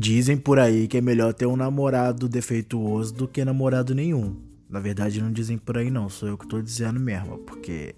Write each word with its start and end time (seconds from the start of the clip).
Dizem 0.00 0.36
por 0.36 0.60
aí 0.60 0.86
que 0.86 0.98
é 0.98 1.00
melhor 1.00 1.34
ter 1.34 1.46
um 1.46 1.56
namorado 1.56 2.28
defeituoso 2.28 3.12
do 3.12 3.26
que 3.26 3.44
namorado 3.44 3.96
nenhum. 3.96 4.36
Na 4.70 4.78
verdade, 4.78 5.20
não 5.20 5.32
dizem 5.32 5.58
por 5.58 5.76
aí, 5.76 5.90
não. 5.90 6.08
Sou 6.08 6.28
eu 6.28 6.38
que 6.38 6.46
tô 6.46 6.62
dizendo 6.62 7.00
mesmo. 7.00 7.38
Porque. 7.38 7.96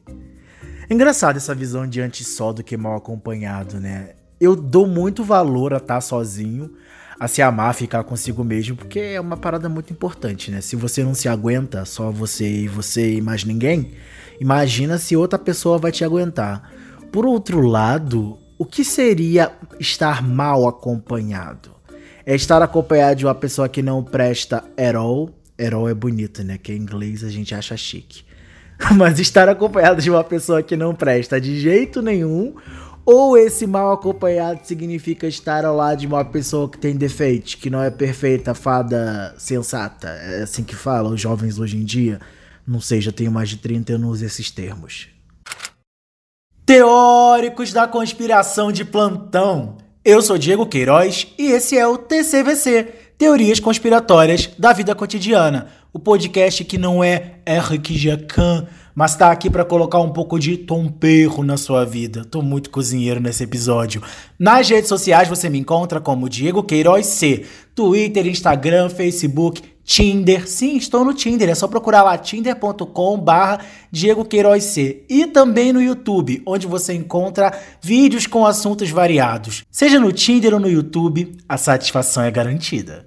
É 0.89 0.95
engraçado 0.95 1.37
essa 1.37 1.55
visão 1.55 1.87
de 1.87 2.01
antes 2.01 2.27
só 2.27 2.55
do 2.55 2.65
que 2.65 2.75
mal 2.75 2.97
acompanhado, 2.97 3.79
né? 3.79 4.15
Eu 4.41 4.57
dou 4.57 4.87
muito 4.87 5.23
valor 5.23 5.75
a 5.75 5.77
estar 5.77 5.97
tá 5.97 6.01
sozinho, 6.01 6.73
a 7.19 7.29
se 7.29 7.43
amar, 7.43 7.75
ficar 7.75 8.03
consigo 8.03 8.43
mesmo, 8.43 8.77
porque 8.77 8.99
é 8.99 9.21
uma 9.21 9.37
parada 9.37 9.69
muito 9.69 9.93
importante, 9.93 10.51
né? 10.51 10.63
Se 10.63 10.77
você 10.77 11.05
não 11.05 11.13
se 11.13 11.29
aguenta, 11.29 11.85
só 11.85 12.11
você 12.11 12.63
e 12.63 12.67
você 12.67 13.17
e 13.17 13.21
mais 13.21 13.45
ninguém, 13.45 13.93
imagina 14.41 14.97
se 14.97 15.15
outra 15.15 15.39
pessoa 15.39 15.77
vai 15.77 15.93
te 15.93 16.03
aguentar. 16.03 16.73
Por 17.13 17.27
outro 17.27 17.61
lado, 17.61 18.39
o 18.57 18.65
que 18.65 18.87
seria 18.87 19.53
estar 19.79 20.27
mal 20.27 20.67
acompanhado? 20.67 21.79
É 22.31 22.35
estar 22.37 22.63
acompanhado 22.63 23.17
de 23.17 23.27
uma 23.27 23.35
pessoa 23.35 23.69
que 23.69 23.83
não 23.83 24.05
presta. 24.05 24.63
At 24.79 24.95
all 24.95 25.35
é 25.89 25.93
bonito, 25.93 26.45
né? 26.45 26.59
Que 26.59 26.73
em 26.73 26.77
inglês 26.77 27.25
a 27.25 27.29
gente 27.29 27.53
acha 27.53 27.77
chique. 27.77 28.23
Mas 28.95 29.19
estar 29.19 29.49
acompanhado 29.49 30.01
de 30.01 30.09
uma 30.09 30.23
pessoa 30.23 30.63
que 30.63 30.77
não 30.77 30.95
presta 30.95 31.41
de 31.41 31.59
jeito 31.59 32.01
nenhum. 32.01 32.55
Ou 33.05 33.37
esse 33.37 33.67
mal 33.67 33.91
acompanhado 33.91 34.61
significa 34.63 35.27
estar 35.27 35.65
ao 35.65 35.75
lado 35.75 35.99
de 35.99 36.07
uma 36.07 36.25
pessoa 36.25 36.71
que 36.71 36.79
tem 36.79 36.95
defeitos, 36.95 37.57
que 37.57 37.69
não 37.69 37.83
é 37.83 37.91
perfeita, 37.91 38.55
fada 38.55 39.35
sensata. 39.37 40.07
É 40.07 40.45
assim 40.45 40.63
que 40.63 40.77
falam 40.77 41.15
os 41.15 41.21
jovens 41.21 41.59
hoje 41.59 41.79
em 41.79 41.85
dia. 41.85 42.21
Não 42.65 42.81
sei, 42.81 43.01
já 43.01 43.11
tenho 43.11 43.33
mais 43.33 43.49
de 43.49 43.57
30 43.57 43.95
anos 43.95 44.23
esses 44.23 44.53
termos. 44.53 45.09
Teóricos 46.65 47.73
da 47.73 47.89
conspiração 47.89 48.71
de 48.71 48.85
plantão. 48.85 49.79
Eu 50.03 50.23
sou 50.23 50.39
Diego 50.39 50.65
Queiroz 50.65 51.27
e 51.39 51.53
esse 51.53 51.77
é 51.77 51.87
o 51.87 51.99
TCVC 51.99 52.85
Teorias 53.19 53.61
Conspiratórias 53.61 54.49
da 54.59 54.73
Vida 54.73 54.95
Cotidiana 54.95 55.69
o 55.93 55.99
podcast 55.99 56.65
que 56.65 56.79
não 56.79 57.03
é 57.03 57.35
Eric 57.47 57.97
Jacan, 57.99 58.67
mas 58.95 59.17
tá 59.17 59.31
aqui 59.31 59.51
para 59.51 59.65
colocar 59.65 59.99
um 59.99 60.11
pouco 60.11 60.39
de 60.39 60.57
tom 60.57 60.89
perro 60.89 61.43
na 61.43 61.57
sua 61.57 61.85
vida. 61.85 62.25
Tô 62.25 62.43
muito 62.43 62.71
cozinheiro 62.71 63.21
nesse 63.21 63.43
episódio. 63.43 64.03
Nas 64.39 64.69
redes 64.69 64.89
sociais 64.89 65.29
você 65.29 65.49
me 65.49 65.59
encontra 65.59 66.01
como 66.01 66.29
Diego 66.29 66.63
Queiroz 66.63 67.07
C. 67.07 67.45
Twitter, 67.75 68.27
Instagram, 68.27 68.89
Facebook, 68.89 69.63
Tinder. 69.85 70.49
Sim, 70.49 70.77
estou 70.77 71.05
no 71.05 71.15
Tinder. 71.15 71.49
É 71.49 71.55
só 71.55 71.67
procurar 71.67 72.03
lá 72.03 72.17
tinder.com 72.17 73.19
barra 73.19 73.61
Diego 73.91 74.25
Queiroz 74.25 74.65
C. 74.65 75.03
E 75.09 75.27
também 75.27 75.73
no 75.73 75.83
YouTube, 75.83 76.43
onde 76.47 76.67
você 76.67 76.95
encontra 76.95 77.53
vídeos 77.81 78.27
com 78.27 78.47
assuntos 78.47 78.91
variados. 78.91 79.65
Seja 79.71 79.99
no 79.99 80.13
Tinder 80.13 80.55
ou 80.55 80.61
no 80.61 80.69
YouTube, 80.69 81.37
a 81.49 81.57
satisfação 81.57 82.23
é 82.23 82.31
garantida. 82.31 83.07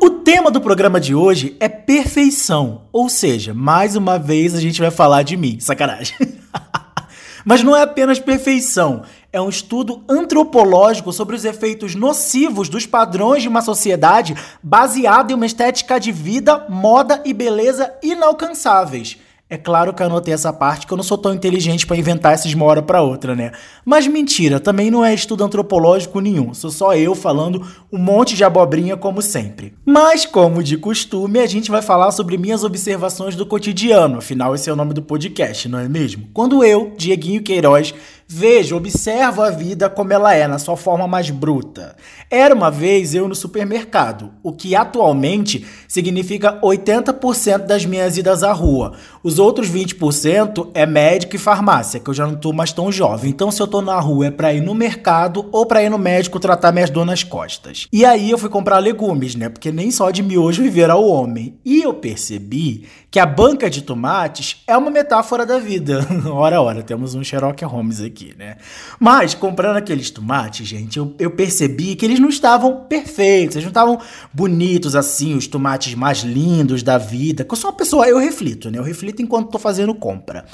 O 0.00 0.10
tema 0.10 0.50
do 0.50 0.60
programa 0.60 1.00
de 1.00 1.14
hoje 1.14 1.56
é 1.58 1.68
perfeição, 1.68 2.82
ou 2.92 3.08
seja, 3.08 3.52
mais 3.52 3.96
uma 3.96 4.18
vez 4.18 4.54
a 4.54 4.60
gente 4.60 4.80
vai 4.80 4.90
falar 4.90 5.22
de 5.22 5.36
mim, 5.36 5.58
sacanagem. 5.60 6.16
Mas 7.44 7.62
não 7.62 7.74
é 7.74 7.82
apenas 7.82 8.18
perfeição, 8.18 9.02
é 9.32 9.40
um 9.40 9.48
estudo 9.48 10.02
antropológico 10.08 11.12
sobre 11.12 11.36
os 11.36 11.44
efeitos 11.44 11.94
nocivos 11.94 12.68
dos 12.68 12.86
padrões 12.86 13.42
de 13.42 13.48
uma 13.48 13.62
sociedade 13.62 14.34
baseada 14.62 15.32
em 15.32 15.34
uma 15.34 15.46
estética 15.46 15.98
de 15.98 16.10
vida, 16.10 16.66
moda 16.68 17.22
e 17.24 17.34
beleza 17.34 17.92
inalcançáveis. 18.02 19.18
É 19.50 19.56
claro 19.56 19.94
que 19.94 20.02
eu 20.02 20.06
anotei 20.06 20.34
essa 20.34 20.52
parte 20.52 20.86
que 20.86 20.92
eu 20.92 20.96
não 20.96 21.02
sou 21.02 21.16
tão 21.16 21.32
inteligente 21.32 21.86
para 21.86 21.96
inventar 21.96 22.34
esses 22.34 22.50
de 22.50 22.54
uma 22.54 22.66
hora 22.66 22.82
para 22.82 23.00
outra, 23.00 23.34
né? 23.34 23.52
Mas 23.82 24.06
mentira, 24.06 24.60
também 24.60 24.90
não 24.90 25.02
é 25.02 25.14
estudo 25.14 25.42
antropológico 25.42 26.20
nenhum. 26.20 26.52
Sou 26.52 26.70
só 26.70 26.94
eu 26.94 27.14
falando 27.14 27.66
um 27.90 27.96
monte 27.96 28.36
de 28.36 28.44
abobrinha 28.44 28.94
como 28.94 29.22
sempre. 29.22 29.72
Mas 29.86 30.26
como 30.26 30.62
de 30.62 30.76
costume, 30.76 31.40
a 31.40 31.46
gente 31.46 31.70
vai 31.70 31.80
falar 31.80 32.10
sobre 32.10 32.36
minhas 32.36 32.62
observações 32.62 33.34
do 33.36 33.46
cotidiano. 33.46 34.18
Afinal, 34.18 34.54
esse 34.54 34.68
é 34.68 34.72
o 34.72 34.76
nome 34.76 34.92
do 34.92 35.00
podcast, 35.00 35.66
não 35.66 35.78
é 35.78 35.88
mesmo? 35.88 36.28
Quando 36.34 36.62
eu, 36.62 36.92
Dieguinho 36.98 37.42
Queiroz, 37.42 37.94
Vejo, 38.30 38.76
observo 38.76 39.40
a 39.40 39.48
vida 39.48 39.88
como 39.88 40.12
ela 40.12 40.34
é, 40.34 40.46
na 40.46 40.58
sua 40.58 40.76
forma 40.76 41.08
mais 41.08 41.30
bruta. 41.30 41.96
Era 42.30 42.54
uma 42.54 42.70
vez 42.70 43.14
eu 43.14 43.26
no 43.26 43.34
supermercado, 43.34 44.30
o 44.42 44.52
que 44.52 44.76
atualmente 44.76 45.66
significa 45.88 46.60
80% 46.60 47.64
das 47.64 47.86
minhas 47.86 48.18
idas 48.18 48.42
à 48.42 48.52
rua. 48.52 48.92
Os 49.22 49.38
outros 49.38 49.70
20% 49.70 50.72
é 50.74 50.84
médico 50.84 51.36
e 51.36 51.38
farmácia, 51.38 51.98
que 51.98 52.10
eu 52.10 52.12
já 52.12 52.26
não 52.26 52.36
tô 52.36 52.52
mais 52.52 52.70
tão 52.70 52.92
jovem. 52.92 53.30
Então, 53.30 53.50
se 53.50 53.62
eu 53.62 53.66
tô 53.66 53.80
na 53.80 53.98
rua 53.98 54.26
é 54.26 54.30
pra 54.30 54.52
ir 54.52 54.60
no 54.60 54.74
mercado 54.74 55.48
ou 55.50 55.64
pra 55.64 55.82
ir 55.82 55.88
no 55.88 55.96
médico 55.96 56.38
tratar 56.38 56.70
minhas 56.70 56.90
dor 56.90 57.06
nas 57.06 57.24
costas. 57.24 57.88
E 57.90 58.04
aí 58.04 58.30
eu 58.30 58.36
fui 58.36 58.50
comprar 58.50 58.78
legumes, 58.78 59.34
né? 59.36 59.48
Porque 59.48 59.72
nem 59.72 59.90
só 59.90 60.10
de 60.10 60.22
miojo 60.22 60.62
viverá 60.62 60.96
o 60.96 61.08
homem. 61.08 61.58
E 61.64 61.80
eu 61.80 61.94
percebi 61.94 62.84
que 63.10 63.18
a 63.18 63.24
banca 63.24 63.70
de 63.70 63.82
tomates 63.82 64.62
é 64.66 64.76
uma 64.76 64.90
metáfora 64.90 65.46
da 65.46 65.58
vida. 65.58 66.06
ora, 66.30 66.60
ora, 66.60 66.82
temos 66.82 67.14
um 67.14 67.24
Sherlock 67.24 67.64
Holmes 67.64 68.02
aqui, 68.02 68.34
né? 68.38 68.56
Mas, 69.00 69.34
comprando 69.34 69.76
aqueles 69.76 70.10
tomates, 70.10 70.66
gente, 70.66 70.98
eu, 70.98 71.14
eu 71.18 71.30
percebi 71.30 71.96
que 71.96 72.04
eles 72.04 72.18
não 72.18 72.28
estavam 72.28 72.84
perfeitos, 72.84 73.56
eles 73.56 73.64
não 73.64 73.70
estavam 73.70 73.98
bonitos 74.32 74.94
assim, 74.94 75.34
os 75.34 75.46
tomates 75.46 75.94
mais 75.94 76.18
lindos 76.18 76.82
da 76.82 76.98
vida. 76.98 77.46
Eu 77.48 77.56
sou 77.56 77.70
uma 77.70 77.76
pessoa, 77.76 78.06
eu 78.06 78.18
reflito, 78.18 78.70
né? 78.70 78.78
Eu 78.78 78.84
reflito 78.84 79.22
enquanto 79.22 79.50
tô 79.50 79.58
fazendo 79.58 79.94
compra. 79.94 80.44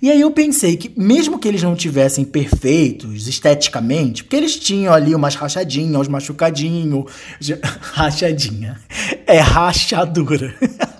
E 0.00 0.10
aí 0.10 0.20
eu 0.20 0.30
pensei 0.30 0.76
que, 0.76 0.92
mesmo 1.00 1.38
que 1.38 1.48
eles 1.48 1.62
não 1.62 1.74
tivessem 1.74 2.26
perfeitos 2.26 3.26
esteticamente, 3.26 4.22
porque 4.22 4.36
eles 4.36 4.58
tinham 4.58 4.92
ali 4.92 5.14
umas 5.14 5.34
rachadinhas, 5.34 6.02
uns 6.02 6.08
machucadinhos, 6.08 7.06
rachadinha, 7.80 8.78
é 9.26 9.38
rachadura. 9.38 10.54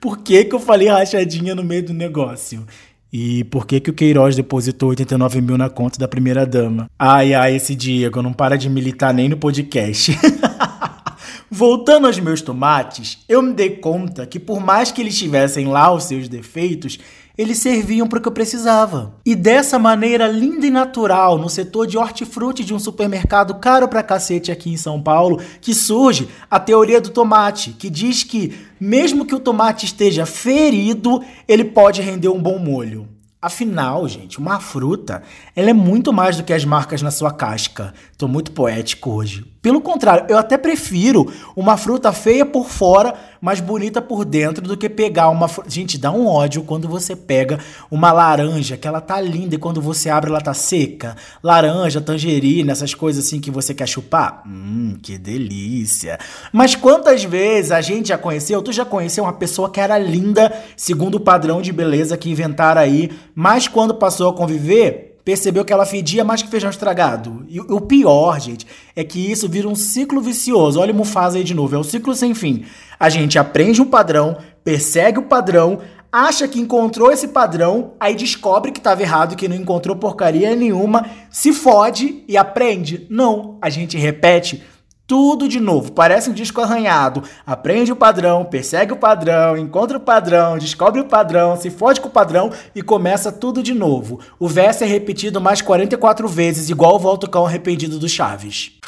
por 0.00 0.18
que, 0.18 0.44
que 0.44 0.54
eu 0.54 0.58
falei 0.58 0.88
rachadinha 0.88 1.54
no 1.54 1.62
meio 1.62 1.84
do 1.84 1.92
negócio? 1.92 2.64
E 3.12 3.44
por 3.44 3.66
que, 3.66 3.80
que 3.80 3.90
o 3.90 3.92
Queiroz 3.92 4.34
depositou 4.34 4.90
89 4.90 5.40
mil 5.40 5.58
na 5.58 5.68
conta 5.68 5.98
da 5.98 6.08
primeira 6.08 6.46
dama? 6.46 6.88
Ai, 6.98 7.34
ai, 7.34 7.56
esse 7.56 7.74
Diego 7.74 8.22
não 8.22 8.32
para 8.32 8.56
de 8.56 8.70
militar 8.70 9.12
nem 9.12 9.28
no 9.28 9.36
podcast. 9.36 10.16
Voltando 11.50 12.06
aos 12.06 12.18
meus 12.20 12.40
tomates, 12.40 13.18
eu 13.28 13.42
me 13.42 13.52
dei 13.52 13.70
conta 13.70 14.24
que 14.24 14.38
por 14.38 14.60
mais 14.60 14.92
que 14.92 15.00
eles 15.00 15.18
tivessem 15.18 15.66
lá 15.66 15.92
os 15.92 16.04
seus 16.04 16.28
defeitos, 16.28 16.98
eles 17.36 17.58
serviam 17.58 18.06
para 18.06 18.18
o 18.18 18.22
que 18.22 18.28
eu 18.28 18.32
precisava. 18.32 19.14
E 19.24 19.34
dessa 19.34 19.78
maneira 19.78 20.26
linda 20.26 20.66
e 20.66 20.70
natural, 20.70 21.38
no 21.38 21.48
setor 21.48 21.86
de 21.86 21.96
hortifruti 21.96 22.64
de 22.64 22.74
um 22.74 22.78
supermercado 22.78 23.54
caro 23.54 23.88
pra 23.88 24.02
cacete 24.02 24.52
aqui 24.52 24.70
em 24.70 24.76
São 24.76 25.00
Paulo, 25.00 25.40
que 25.60 25.74
surge 25.74 26.28
a 26.50 26.58
teoria 26.58 27.00
do 27.00 27.10
tomate, 27.10 27.70
que 27.70 27.88
diz 27.88 28.24
que 28.24 28.54
mesmo 28.80 29.26
que 29.26 29.34
o 29.34 29.40
tomate 29.40 29.86
esteja 29.86 30.24
ferido, 30.26 31.22
ele 31.46 31.64
pode 31.64 32.00
render 32.00 32.28
um 32.28 32.40
bom 32.40 32.58
molho. 32.58 33.08
Afinal, 33.42 34.06
gente, 34.06 34.38
uma 34.38 34.60
fruta, 34.60 35.22
ela 35.56 35.70
é 35.70 35.72
muito 35.72 36.12
mais 36.12 36.36
do 36.36 36.44
que 36.44 36.52
as 36.52 36.62
marcas 36.62 37.00
na 37.00 37.10
sua 37.10 37.32
casca. 37.32 37.94
Tô 38.18 38.28
muito 38.28 38.52
poético 38.52 39.12
hoje. 39.12 39.50
Pelo 39.62 39.82
contrário, 39.82 40.24
eu 40.28 40.38
até 40.38 40.56
prefiro 40.56 41.30
uma 41.54 41.76
fruta 41.76 42.12
feia 42.12 42.46
por 42.46 42.68
fora, 42.68 43.14
mas 43.42 43.60
bonita 43.60 44.00
por 44.00 44.24
dentro, 44.24 44.66
do 44.66 44.74
que 44.74 44.88
pegar 44.88 45.28
uma. 45.28 45.50
Gente, 45.66 45.98
dá 45.98 46.10
um 46.10 46.26
ódio 46.26 46.62
quando 46.62 46.88
você 46.88 47.14
pega 47.14 47.58
uma 47.90 48.10
laranja, 48.10 48.78
que 48.78 48.88
ela 48.88 49.02
tá 49.02 49.20
linda 49.20 49.54
e 49.54 49.58
quando 49.58 49.80
você 49.80 50.08
abre 50.08 50.30
ela 50.30 50.40
tá 50.40 50.54
seca. 50.54 51.14
Laranja, 51.42 52.00
tangerina, 52.00 52.72
essas 52.72 52.94
coisas 52.94 53.26
assim 53.26 53.38
que 53.38 53.50
você 53.50 53.74
quer 53.74 53.86
chupar. 53.86 54.42
Hum, 54.46 54.96
que 55.02 55.18
delícia. 55.18 56.18
Mas 56.52 56.74
quantas 56.74 57.24
vezes 57.24 57.70
a 57.70 57.82
gente 57.82 58.08
já 58.08 58.18
conheceu? 58.18 58.62
Tu 58.62 58.72
já 58.72 58.86
conheceu 58.86 59.24
uma 59.24 59.32
pessoa 59.34 59.70
que 59.70 59.80
era 59.80 59.98
linda, 59.98 60.54
segundo 60.74 61.16
o 61.16 61.20
padrão 61.20 61.60
de 61.60 61.70
beleza 61.70 62.16
que 62.16 62.30
inventaram 62.30 62.80
aí, 62.80 63.10
mas 63.34 63.68
quando 63.68 63.94
passou 63.94 64.28
a 64.28 64.34
conviver, 64.34 65.10
percebeu 65.24 65.64
que 65.64 65.72
ela 65.72 65.86
fedia 65.86 66.24
mais 66.24 66.42
que 66.42 66.48
feijão 66.48 66.70
estragado. 66.70 67.44
E 67.48 67.60
o 67.60 67.80
pior, 67.80 68.40
gente, 68.40 68.66
é 68.96 69.04
que 69.04 69.30
isso 69.30 69.48
vira 69.48 69.68
um 69.68 69.74
ciclo 69.74 70.20
vicioso. 70.20 70.80
Olha 70.80 70.92
o 70.92 70.96
Mufasa 70.96 71.38
aí 71.38 71.44
de 71.44 71.54
novo, 71.54 71.76
é 71.76 71.78
um 71.78 71.84
ciclo 71.84 72.14
sem 72.14 72.34
fim. 72.34 72.64
A 72.98 73.08
gente 73.08 73.38
aprende 73.38 73.80
um 73.80 73.86
padrão, 73.86 74.38
persegue 74.64 75.18
o 75.18 75.24
padrão, 75.24 75.78
acha 76.12 76.48
que 76.48 76.58
encontrou 76.58 77.12
esse 77.12 77.28
padrão, 77.28 77.92
aí 78.00 78.14
descobre 78.14 78.72
que 78.72 78.80
estava 78.80 79.02
errado, 79.02 79.36
que 79.36 79.48
não 79.48 79.56
encontrou 79.56 79.94
porcaria 79.94 80.56
nenhuma, 80.56 81.06
se 81.30 81.52
fode 81.52 82.24
e 82.26 82.36
aprende. 82.36 83.06
Não, 83.08 83.56
a 83.62 83.70
gente 83.70 83.96
repete 83.96 84.62
tudo 85.10 85.48
de 85.48 85.58
novo. 85.58 85.90
Parece 85.90 86.30
um 86.30 86.32
disco 86.32 86.60
arranhado. 86.60 87.24
Aprende 87.44 87.90
o 87.90 87.96
padrão, 87.96 88.44
persegue 88.44 88.92
o 88.92 88.96
padrão, 88.96 89.56
encontra 89.56 89.98
o 89.98 90.00
padrão, 90.00 90.56
descobre 90.56 91.00
o 91.00 91.06
padrão, 91.06 91.56
se 91.56 91.68
fode 91.68 92.00
com 92.00 92.06
o 92.06 92.12
padrão 92.12 92.52
e 92.76 92.80
começa 92.80 93.32
tudo 93.32 93.60
de 93.60 93.74
novo. 93.74 94.20
O 94.38 94.46
verso 94.46 94.84
é 94.84 94.86
repetido 94.86 95.40
mais 95.40 95.60
44 95.60 96.28
vezes, 96.28 96.70
igual 96.70 96.94
o 96.94 96.98
Volta 97.00 97.26
Cão 97.26 97.44
arrependido 97.44 97.98
do 97.98 98.08
Chaves. 98.08 98.78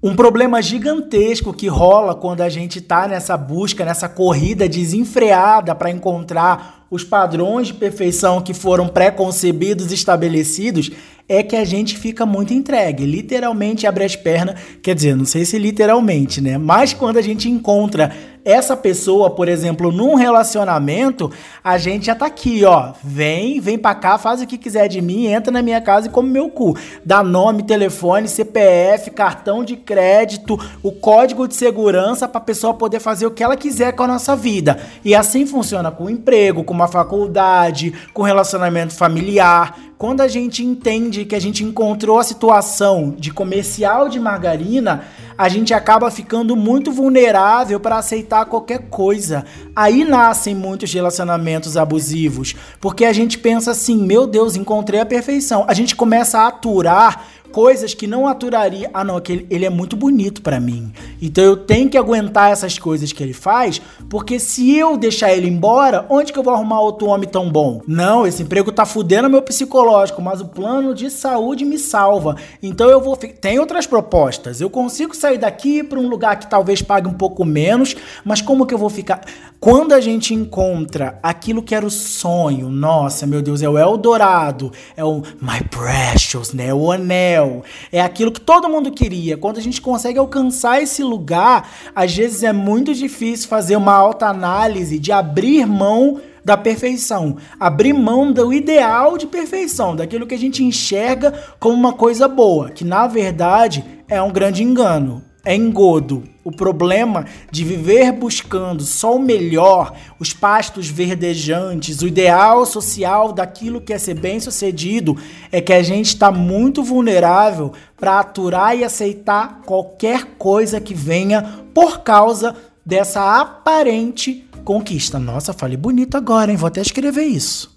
Um 0.00 0.14
problema 0.14 0.62
gigantesco 0.62 1.52
que 1.52 1.66
rola 1.66 2.14
quando 2.14 2.42
a 2.42 2.48
gente 2.48 2.80
tá 2.80 3.08
nessa 3.08 3.36
busca, 3.36 3.84
nessa 3.84 4.08
corrida 4.08 4.68
desenfreada 4.68 5.74
para 5.74 5.90
encontrar 5.90 6.86
os 6.92 7.02
padrões 7.02 7.68
de 7.68 7.74
perfeição 7.74 8.40
que 8.40 8.52
foram 8.52 8.86
pré-concebidos 8.86 9.90
estabelecidos, 9.90 10.90
é 11.28 11.42
que 11.42 11.56
a 11.56 11.64
gente 11.64 11.96
fica 11.96 12.26
muito 12.26 12.52
entregue, 12.52 13.04
literalmente 13.04 13.86
abre 13.86 14.04
as 14.04 14.16
pernas, 14.16 14.58
quer 14.82 14.94
dizer, 14.94 15.16
não 15.16 15.24
sei 15.24 15.44
se 15.44 15.58
literalmente, 15.58 16.40
né? 16.40 16.58
Mas 16.58 16.92
quando 16.92 17.16
a 17.16 17.22
gente 17.22 17.48
encontra 17.48 18.12
essa 18.44 18.76
pessoa, 18.76 19.30
por 19.30 19.48
exemplo, 19.48 19.92
num 19.92 20.14
relacionamento, 20.14 21.30
a 21.62 21.78
gente 21.78 22.06
já 22.06 22.14
tá 22.14 22.26
aqui, 22.26 22.64
ó. 22.64 22.92
Vem, 23.02 23.60
vem 23.60 23.78
pra 23.78 23.94
cá, 23.94 24.18
faz 24.18 24.42
o 24.42 24.46
que 24.46 24.58
quiser 24.58 24.88
de 24.88 25.00
mim, 25.00 25.26
entra 25.26 25.52
na 25.52 25.62
minha 25.62 25.80
casa 25.80 26.08
e 26.08 26.10
come 26.10 26.28
meu 26.28 26.50
cu. 26.50 26.76
Dá 27.04 27.22
nome, 27.22 27.62
telefone, 27.62 28.26
CPF, 28.26 29.10
cartão 29.12 29.64
de 29.64 29.76
crédito, 29.76 30.58
o 30.82 30.90
código 30.90 31.46
de 31.46 31.54
segurança 31.54 32.26
pra 32.26 32.40
pessoa 32.40 32.74
poder 32.74 32.98
fazer 32.98 33.26
o 33.26 33.30
que 33.30 33.44
ela 33.44 33.56
quiser 33.56 33.92
com 33.92 34.02
a 34.02 34.08
nossa 34.08 34.34
vida. 34.34 34.80
E 35.04 35.14
assim 35.14 35.46
funciona 35.46 35.90
com 35.90 36.04
o 36.04 36.10
emprego, 36.10 36.64
com 36.64 36.74
uma 36.74 36.88
faculdade, 36.88 37.92
com 38.12 38.22
relacionamento 38.22 38.94
familiar. 38.94 39.78
Quando 40.02 40.20
a 40.20 40.26
gente 40.26 40.64
entende 40.64 41.24
que 41.24 41.36
a 41.36 41.40
gente 41.40 41.62
encontrou 41.62 42.18
a 42.18 42.24
situação 42.24 43.14
de 43.16 43.32
comercial 43.32 44.08
de 44.08 44.18
margarina, 44.18 45.04
a 45.38 45.48
gente 45.48 45.72
acaba 45.72 46.10
ficando 46.10 46.56
muito 46.56 46.90
vulnerável 46.90 47.78
para 47.78 47.98
aceitar 47.98 48.46
qualquer 48.46 48.88
coisa. 48.88 49.44
Aí 49.76 50.04
nascem 50.04 50.56
muitos 50.56 50.92
relacionamentos 50.92 51.76
abusivos, 51.76 52.56
porque 52.80 53.04
a 53.04 53.12
gente 53.12 53.38
pensa 53.38 53.70
assim: 53.70 53.96
meu 53.96 54.26
Deus, 54.26 54.56
encontrei 54.56 54.98
a 54.98 55.06
perfeição. 55.06 55.64
A 55.68 55.72
gente 55.72 55.94
começa 55.94 56.40
a 56.40 56.48
aturar 56.48 57.24
coisas 57.52 57.94
que 57.94 58.06
não 58.06 58.26
aturaria. 58.26 58.90
Ah, 58.92 59.04
não, 59.04 59.16
aquele, 59.16 59.46
ele 59.50 59.64
é 59.64 59.70
muito 59.70 59.94
bonito 59.94 60.42
para 60.42 60.58
mim. 60.58 60.92
Então 61.20 61.44
eu 61.44 61.56
tenho 61.56 61.88
que 61.88 61.98
aguentar 61.98 62.50
essas 62.50 62.78
coisas 62.78 63.12
que 63.12 63.22
ele 63.22 63.32
faz, 63.32 63.80
porque 64.08 64.40
se 64.40 64.74
eu 64.76 64.96
deixar 64.96 65.32
ele 65.32 65.46
embora, 65.46 66.06
onde 66.08 66.32
que 66.32 66.38
eu 66.38 66.42
vou 66.42 66.54
arrumar 66.54 66.80
outro 66.80 67.06
homem 67.06 67.28
tão 67.28 67.50
bom? 67.50 67.82
Não, 67.86 68.26
esse 68.26 68.42
emprego 68.42 68.72
tá 68.72 68.86
fudendo 68.86 69.28
meu 69.28 69.42
psicológico, 69.42 70.22
mas 70.22 70.40
o 70.40 70.46
plano 70.46 70.94
de 70.94 71.10
saúde 71.10 71.64
me 71.64 71.78
salva. 71.78 72.36
Então 72.62 72.88
eu 72.88 73.00
vou. 73.00 73.16
Tem 73.16 73.58
outras 73.58 73.86
propostas. 73.86 74.60
Eu 74.60 74.70
consigo 74.70 75.14
sair 75.14 75.38
daqui 75.38 75.82
para 75.82 76.00
um 76.00 76.08
lugar 76.08 76.38
que 76.38 76.48
talvez 76.48 76.80
pague 76.80 77.06
um 77.06 77.14
pouco 77.14 77.44
menos, 77.44 77.94
mas 78.24 78.40
como 78.40 78.66
que 78.66 78.72
eu 78.72 78.78
vou 78.78 78.90
ficar? 78.90 79.20
Quando 79.60 79.92
a 79.92 80.00
gente 80.00 80.34
encontra 80.34 81.20
aquilo 81.22 81.62
que 81.62 81.72
era 81.72 81.86
o 81.86 81.90
sonho, 81.90 82.68
nossa, 82.68 83.28
meu 83.28 83.40
Deus, 83.40 83.62
é 83.62 83.68
o 83.68 83.78
Eldorado, 83.78 84.72
é 84.96 85.04
o 85.04 85.22
My 85.40 85.62
Precious, 85.70 86.52
né? 86.52 86.74
O 86.74 86.90
anel, 86.90 87.41
é 87.90 88.00
aquilo 88.00 88.32
que 88.32 88.40
todo 88.40 88.68
mundo 88.68 88.90
queria. 88.90 89.36
Quando 89.36 89.58
a 89.58 89.62
gente 89.62 89.80
consegue 89.80 90.18
alcançar 90.18 90.82
esse 90.82 91.02
lugar, 91.02 91.68
às 91.94 92.14
vezes 92.14 92.42
é 92.42 92.52
muito 92.52 92.94
difícil 92.94 93.48
fazer 93.48 93.76
uma 93.76 93.94
alta 93.94 94.26
análise 94.26 94.98
de 94.98 95.12
abrir 95.12 95.66
mão 95.66 96.20
da 96.44 96.56
perfeição, 96.56 97.36
abrir 97.58 97.92
mão 97.92 98.32
do 98.32 98.52
ideal 98.52 99.16
de 99.16 99.26
perfeição, 99.26 99.94
daquilo 99.94 100.26
que 100.26 100.34
a 100.34 100.38
gente 100.38 100.64
enxerga 100.64 101.32
como 101.60 101.74
uma 101.74 101.92
coisa 101.92 102.26
boa, 102.26 102.70
que 102.70 102.84
na 102.84 103.06
verdade 103.06 103.84
é 104.08 104.20
um 104.20 104.32
grande 104.32 104.62
engano 104.62 105.22
é 105.44 105.54
engodo. 105.54 106.22
O 106.44 106.50
problema 106.50 107.24
de 107.50 107.64
viver 107.64 108.12
buscando 108.12 108.82
só 108.82 109.16
o 109.16 109.22
melhor, 109.22 109.92
os 110.18 110.32
pastos 110.32 110.88
verdejantes, 110.88 112.02
o 112.02 112.06
ideal 112.06 112.66
social 112.66 113.32
daquilo 113.32 113.80
que 113.80 113.92
é 113.92 113.98
ser 113.98 114.14
bem-sucedido, 114.14 115.16
é 115.50 115.60
que 115.60 115.72
a 115.72 115.82
gente 115.82 116.06
está 116.06 116.30
muito 116.30 116.82
vulnerável 116.82 117.72
para 117.96 118.18
aturar 118.18 118.76
e 118.76 118.84
aceitar 118.84 119.60
qualquer 119.64 120.24
coisa 120.38 120.80
que 120.80 120.94
venha 120.94 121.60
por 121.72 122.00
causa 122.00 122.56
dessa 122.84 123.40
aparente 123.40 124.44
conquista. 124.64 125.18
Nossa, 125.18 125.52
falei 125.52 125.76
bonito 125.76 126.16
agora, 126.16 126.50
hein? 126.50 126.56
Vou 126.56 126.66
até 126.68 126.80
escrever 126.80 127.24
isso. 127.24 127.71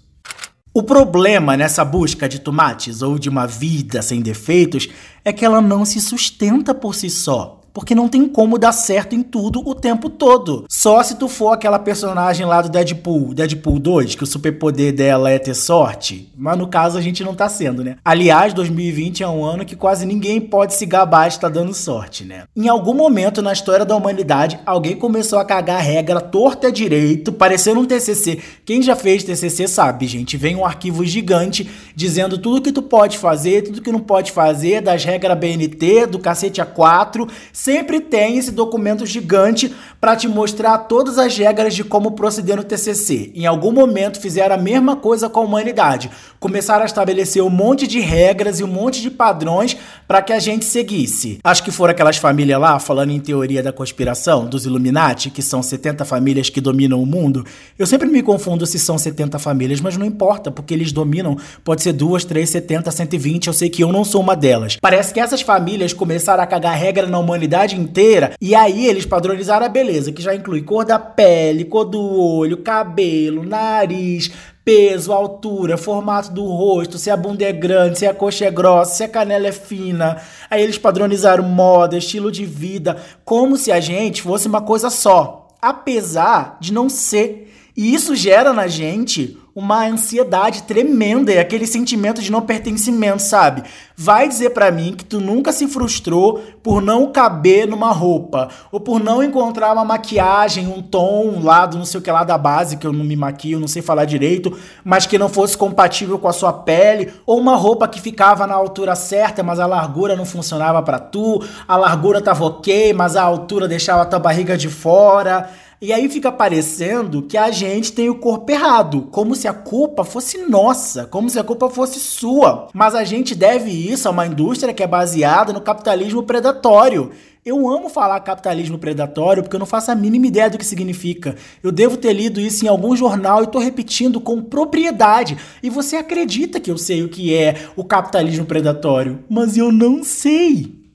O 0.78 0.82
problema 0.82 1.56
nessa 1.56 1.82
busca 1.82 2.28
de 2.28 2.38
tomates 2.38 3.00
ou 3.00 3.18
de 3.18 3.30
uma 3.30 3.46
vida 3.46 4.02
sem 4.02 4.20
defeitos 4.20 4.90
é 5.24 5.32
que 5.32 5.42
ela 5.42 5.62
não 5.62 5.86
se 5.86 6.02
sustenta 6.02 6.74
por 6.74 6.94
si 6.94 7.08
só 7.08 7.62
porque 7.76 7.94
não 7.94 8.08
tem 8.08 8.26
como 8.26 8.56
dar 8.56 8.72
certo 8.72 9.14
em 9.14 9.22
tudo 9.22 9.60
o 9.62 9.74
tempo 9.74 10.08
todo. 10.08 10.64
Só 10.66 11.02
se 11.02 11.14
tu 11.16 11.28
for 11.28 11.52
aquela 11.52 11.78
personagem 11.78 12.46
lá 12.46 12.62
do 12.62 12.70
Deadpool, 12.70 13.34
Deadpool 13.34 13.78
2, 13.78 14.14
que 14.14 14.24
o 14.24 14.26
superpoder 14.26 14.94
dela 14.94 15.30
é 15.30 15.38
ter 15.38 15.52
sorte, 15.52 16.32
mas 16.34 16.56
no 16.56 16.68
caso 16.68 16.96
a 16.96 17.02
gente 17.02 17.22
não 17.22 17.34
tá 17.34 17.50
sendo, 17.50 17.84
né? 17.84 17.98
Aliás, 18.02 18.54
2020 18.54 19.22
é 19.22 19.28
um 19.28 19.44
ano 19.44 19.62
que 19.62 19.76
quase 19.76 20.06
ninguém 20.06 20.40
pode 20.40 20.72
se 20.72 20.86
gabar 20.86 21.28
de 21.28 21.34
estar 21.34 21.50
tá 21.50 21.54
dando 21.54 21.74
sorte, 21.74 22.24
né? 22.24 22.44
Em 22.56 22.66
algum 22.66 22.94
momento 22.94 23.42
na 23.42 23.52
história 23.52 23.84
da 23.84 23.94
humanidade, 23.94 24.58
alguém 24.64 24.96
começou 24.96 25.38
a 25.38 25.44
cagar 25.44 25.76
a 25.76 25.82
regra 25.82 26.18
torta 26.18 26.72
direito, 26.72 27.30
parecendo 27.30 27.80
um 27.80 27.84
TCC. 27.84 28.38
Quem 28.64 28.80
já 28.80 28.96
fez 28.96 29.22
TCC 29.22 29.68
sabe, 29.68 30.06
gente, 30.06 30.38
vem 30.38 30.56
um 30.56 30.64
arquivo 30.64 31.04
gigante 31.04 31.70
dizendo 31.94 32.38
tudo 32.38 32.62
que 32.62 32.72
tu 32.72 32.80
pode 32.80 33.18
fazer, 33.18 33.64
tudo 33.64 33.82
que 33.82 33.92
não 33.92 34.00
pode 34.00 34.32
fazer, 34.32 34.80
das 34.80 35.04
regras 35.04 35.38
BNT, 35.38 36.06
do 36.06 36.18
cacete 36.18 36.62
A4, 36.62 37.28
sempre 37.66 37.98
tem 37.98 38.38
esse 38.38 38.52
documento 38.52 39.04
gigante 39.04 39.74
para 40.00 40.14
te 40.14 40.28
mostrar 40.28 40.78
todas 40.78 41.18
as 41.18 41.36
regras 41.36 41.74
de 41.74 41.82
como 41.82 42.12
proceder 42.12 42.56
no 42.56 42.62
TCC. 42.62 43.32
Em 43.34 43.44
algum 43.44 43.72
momento 43.72 44.20
fizeram 44.20 44.54
a 44.54 44.58
mesma 44.58 44.94
coisa 44.94 45.28
com 45.28 45.40
a 45.40 45.42
humanidade. 45.42 46.08
Começaram 46.38 46.84
a 46.84 46.86
estabelecer 46.86 47.42
um 47.42 47.50
monte 47.50 47.88
de 47.88 47.98
regras 47.98 48.60
e 48.60 48.64
um 48.64 48.68
monte 48.68 49.02
de 49.02 49.10
padrões 49.10 49.76
para 50.06 50.22
que 50.22 50.32
a 50.32 50.38
gente 50.38 50.64
seguisse. 50.64 51.40
Acho 51.42 51.64
que 51.64 51.72
foram 51.72 51.90
aquelas 51.90 52.18
famílias 52.18 52.60
lá, 52.60 52.78
falando 52.78 53.10
em 53.10 53.18
teoria 53.18 53.64
da 53.64 53.72
conspiração, 53.72 54.46
dos 54.46 54.64
Illuminati, 54.64 55.28
que 55.28 55.42
são 55.42 55.60
70 55.60 56.04
famílias 56.04 56.48
que 56.48 56.60
dominam 56.60 57.02
o 57.02 57.06
mundo. 57.06 57.44
Eu 57.76 57.86
sempre 57.86 58.06
me 58.06 58.22
confundo 58.22 58.64
se 58.64 58.78
são 58.78 58.96
70 58.96 59.40
famílias, 59.40 59.80
mas 59.80 59.96
não 59.96 60.06
importa, 60.06 60.52
porque 60.52 60.72
eles 60.72 60.92
dominam. 60.92 61.36
Pode 61.64 61.82
ser 61.82 61.92
duas, 61.92 62.24
três, 62.24 62.48
70, 62.50 62.92
120, 62.92 63.48
eu 63.48 63.52
sei 63.52 63.68
que 63.68 63.82
eu 63.82 63.90
não 63.90 64.04
sou 64.04 64.20
uma 64.20 64.36
delas. 64.36 64.76
Parece 64.80 65.12
que 65.12 65.18
essas 65.18 65.40
famílias 65.40 65.92
começaram 65.92 66.44
a 66.44 66.46
cagar 66.46 66.76
regra 66.76 67.08
na 67.08 67.18
humanidade 67.18 67.55
inteira. 67.64 68.34
E 68.40 68.54
aí 68.54 68.86
eles 68.86 69.06
padronizaram 69.06 69.64
a 69.64 69.68
beleza, 69.68 70.12
que 70.12 70.20
já 70.20 70.34
inclui 70.34 70.62
cor 70.62 70.84
da 70.84 70.98
pele, 70.98 71.64
cor 71.64 71.84
do 71.84 72.00
olho, 72.00 72.58
cabelo, 72.58 73.44
nariz, 73.44 74.30
peso, 74.64 75.12
altura, 75.12 75.76
formato 75.76 76.32
do 76.32 76.44
rosto, 76.44 76.98
se 76.98 77.08
a 77.08 77.16
bunda 77.16 77.44
é 77.44 77.52
grande, 77.52 78.00
se 78.00 78.06
a 78.06 78.12
coxa 78.12 78.46
é 78.46 78.50
grossa, 78.50 78.96
se 78.96 79.04
a 79.04 79.08
canela 79.08 79.46
é 79.46 79.52
fina. 79.52 80.20
Aí 80.50 80.62
eles 80.62 80.76
padronizaram 80.76 81.44
moda, 81.44 81.96
estilo 81.96 82.32
de 82.32 82.44
vida, 82.44 82.96
como 83.24 83.56
se 83.56 83.70
a 83.70 83.78
gente 83.78 84.22
fosse 84.22 84.48
uma 84.48 84.60
coisa 84.60 84.90
só, 84.90 85.48
apesar 85.62 86.58
de 86.60 86.72
não 86.72 86.88
ser. 86.88 87.52
E 87.76 87.94
isso 87.94 88.16
gera 88.16 88.52
na 88.52 88.66
gente 88.66 89.38
uma 89.56 89.86
ansiedade 89.86 90.64
tremenda 90.64 91.32
e 91.32 91.38
aquele 91.38 91.66
sentimento 91.66 92.20
de 92.20 92.30
não 92.30 92.42
pertencimento, 92.42 93.22
sabe? 93.22 93.62
Vai 93.96 94.28
dizer 94.28 94.50
para 94.50 94.70
mim 94.70 94.94
que 94.94 95.02
tu 95.02 95.18
nunca 95.18 95.50
se 95.50 95.66
frustrou 95.66 96.42
por 96.62 96.82
não 96.82 97.10
caber 97.10 97.66
numa 97.66 97.90
roupa 97.90 98.50
ou 98.70 98.78
por 98.78 99.02
não 99.02 99.22
encontrar 99.22 99.72
uma 99.72 99.82
maquiagem, 99.82 100.66
um 100.66 100.82
tom, 100.82 101.28
um 101.28 101.42
lado, 101.42 101.78
não 101.78 101.86
sei 101.86 101.98
o 101.98 102.02
que 102.02 102.10
lá 102.10 102.22
da 102.22 102.36
base, 102.36 102.76
que 102.76 102.86
eu 102.86 102.92
não 102.92 103.02
me 103.02 103.16
maquio, 103.16 103.58
não 103.58 103.66
sei 103.66 103.80
falar 103.80 104.04
direito, 104.04 104.54
mas 104.84 105.06
que 105.06 105.16
não 105.16 105.30
fosse 105.30 105.56
compatível 105.56 106.18
com 106.18 106.28
a 106.28 106.34
sua 106.34 106.52
pele, 106.52 107.10
ou 107.24 107.40
uma 107.40 107.56
roupa 107.56 107.88
que 107.88 107.98
ficava 107.98 108.46
na 108.46 108.54
altura 108.54 108.94
certa, 108.94 109.42
mas 109.42 109.58
a 109.58 109.64
largura 109.64 110.14
não 110.14 110.26
funcionava 110.26 110.82
para 110.82 110.98
tu, 110.98 111.42
a 111.66 111.78
largura 111.78 112.20
tava 112.20 112.44
OK, 112.44 112.92
mas 112.92 113.16
a 113.16 113.22
altura 113.22 113.66
deixava 113.66 114.02
a 114.02 114.06
tua 114.06 114.18
barriga 114.18 114.54
de 114.54 114.68
fora. 114.68 115.48
E 115.78 115.92
aí 115.92 116.08
fica 116.08 116.32
parecendo 116.32 117.20
que 117.20 117.36
a 117.36 117.50
gente 117.50 117.92
tem 117.92 118.08
o 118.08 118.14
corpo 118.14 118.50
errado, 118.50 119.08
como 119.10 119.34
se 119.34 119.46
a 119.46 119.52
culpa 119.52 120.04
fosse 120.04 120.38
nossa, 120.38 121.04
como 121.04 121.28
se 121.28 121.38
a 121.38 121.44
culpa 121.44 121.68
fosse 121.68 122.00
sua. 122.00 122.68
Mas 122.72 122.94
a 122.94 123.04
gente 123.04 123.34
deve 123.34 123.70
isso 123.70 124.08
a 124.08 124.10
uma 124.10 124.26
indústria 124.26 124.72
que 124.72 124.82
é 124.82 124.86
baseada 124.86 125.52
no 125.52 125.60
capitalismo 125.60 126.22
predatório. 126.22 127.10
Eu 127.44 127.68
amo 127.68 127.90
falar 127.90 128.18
capitalismo 128.20 128.78
predatório 128.78 129.42
porque 129.42 129.54
eu 129.54 129.60
não 129.60 129.66
faço 129.66 129.90
a 129.90 129.94
mínima 129.94 130.26
ideia 130.26 130.48
do 130.48 130.56
que 130.56 130.64
significa. 130.64 131.36
Eu 131.62 131.70
devo 131.70 131.98
ter 131.98 132.14
lido 132.14 132.40
isso 132.40 132.64
em 132.64 132.68
algum 132.68 132.96
jornal 132.96 133.44
e 133.44 133.46
tô 133.46 133.58
repetindo 133.58 134.18
com 134.18 134.42
propriedade. 134.42 135.36
E 135.62 135.68
você 135.68 135.96
acredita 135.96 136.58
que 136.58 136.70
eu 136.70 136.78
sei 136.78 137.04
o 137.04 137.08
que 137.10 137.34
é 137.34 137.54
o 137.76 137.84
capitalismo 137.84 138.46
predatório, 138.46 139.22
mas 139.28 139.58
eu 139.58 139.70
não 139.70 140.02
sei. 140.02 140.85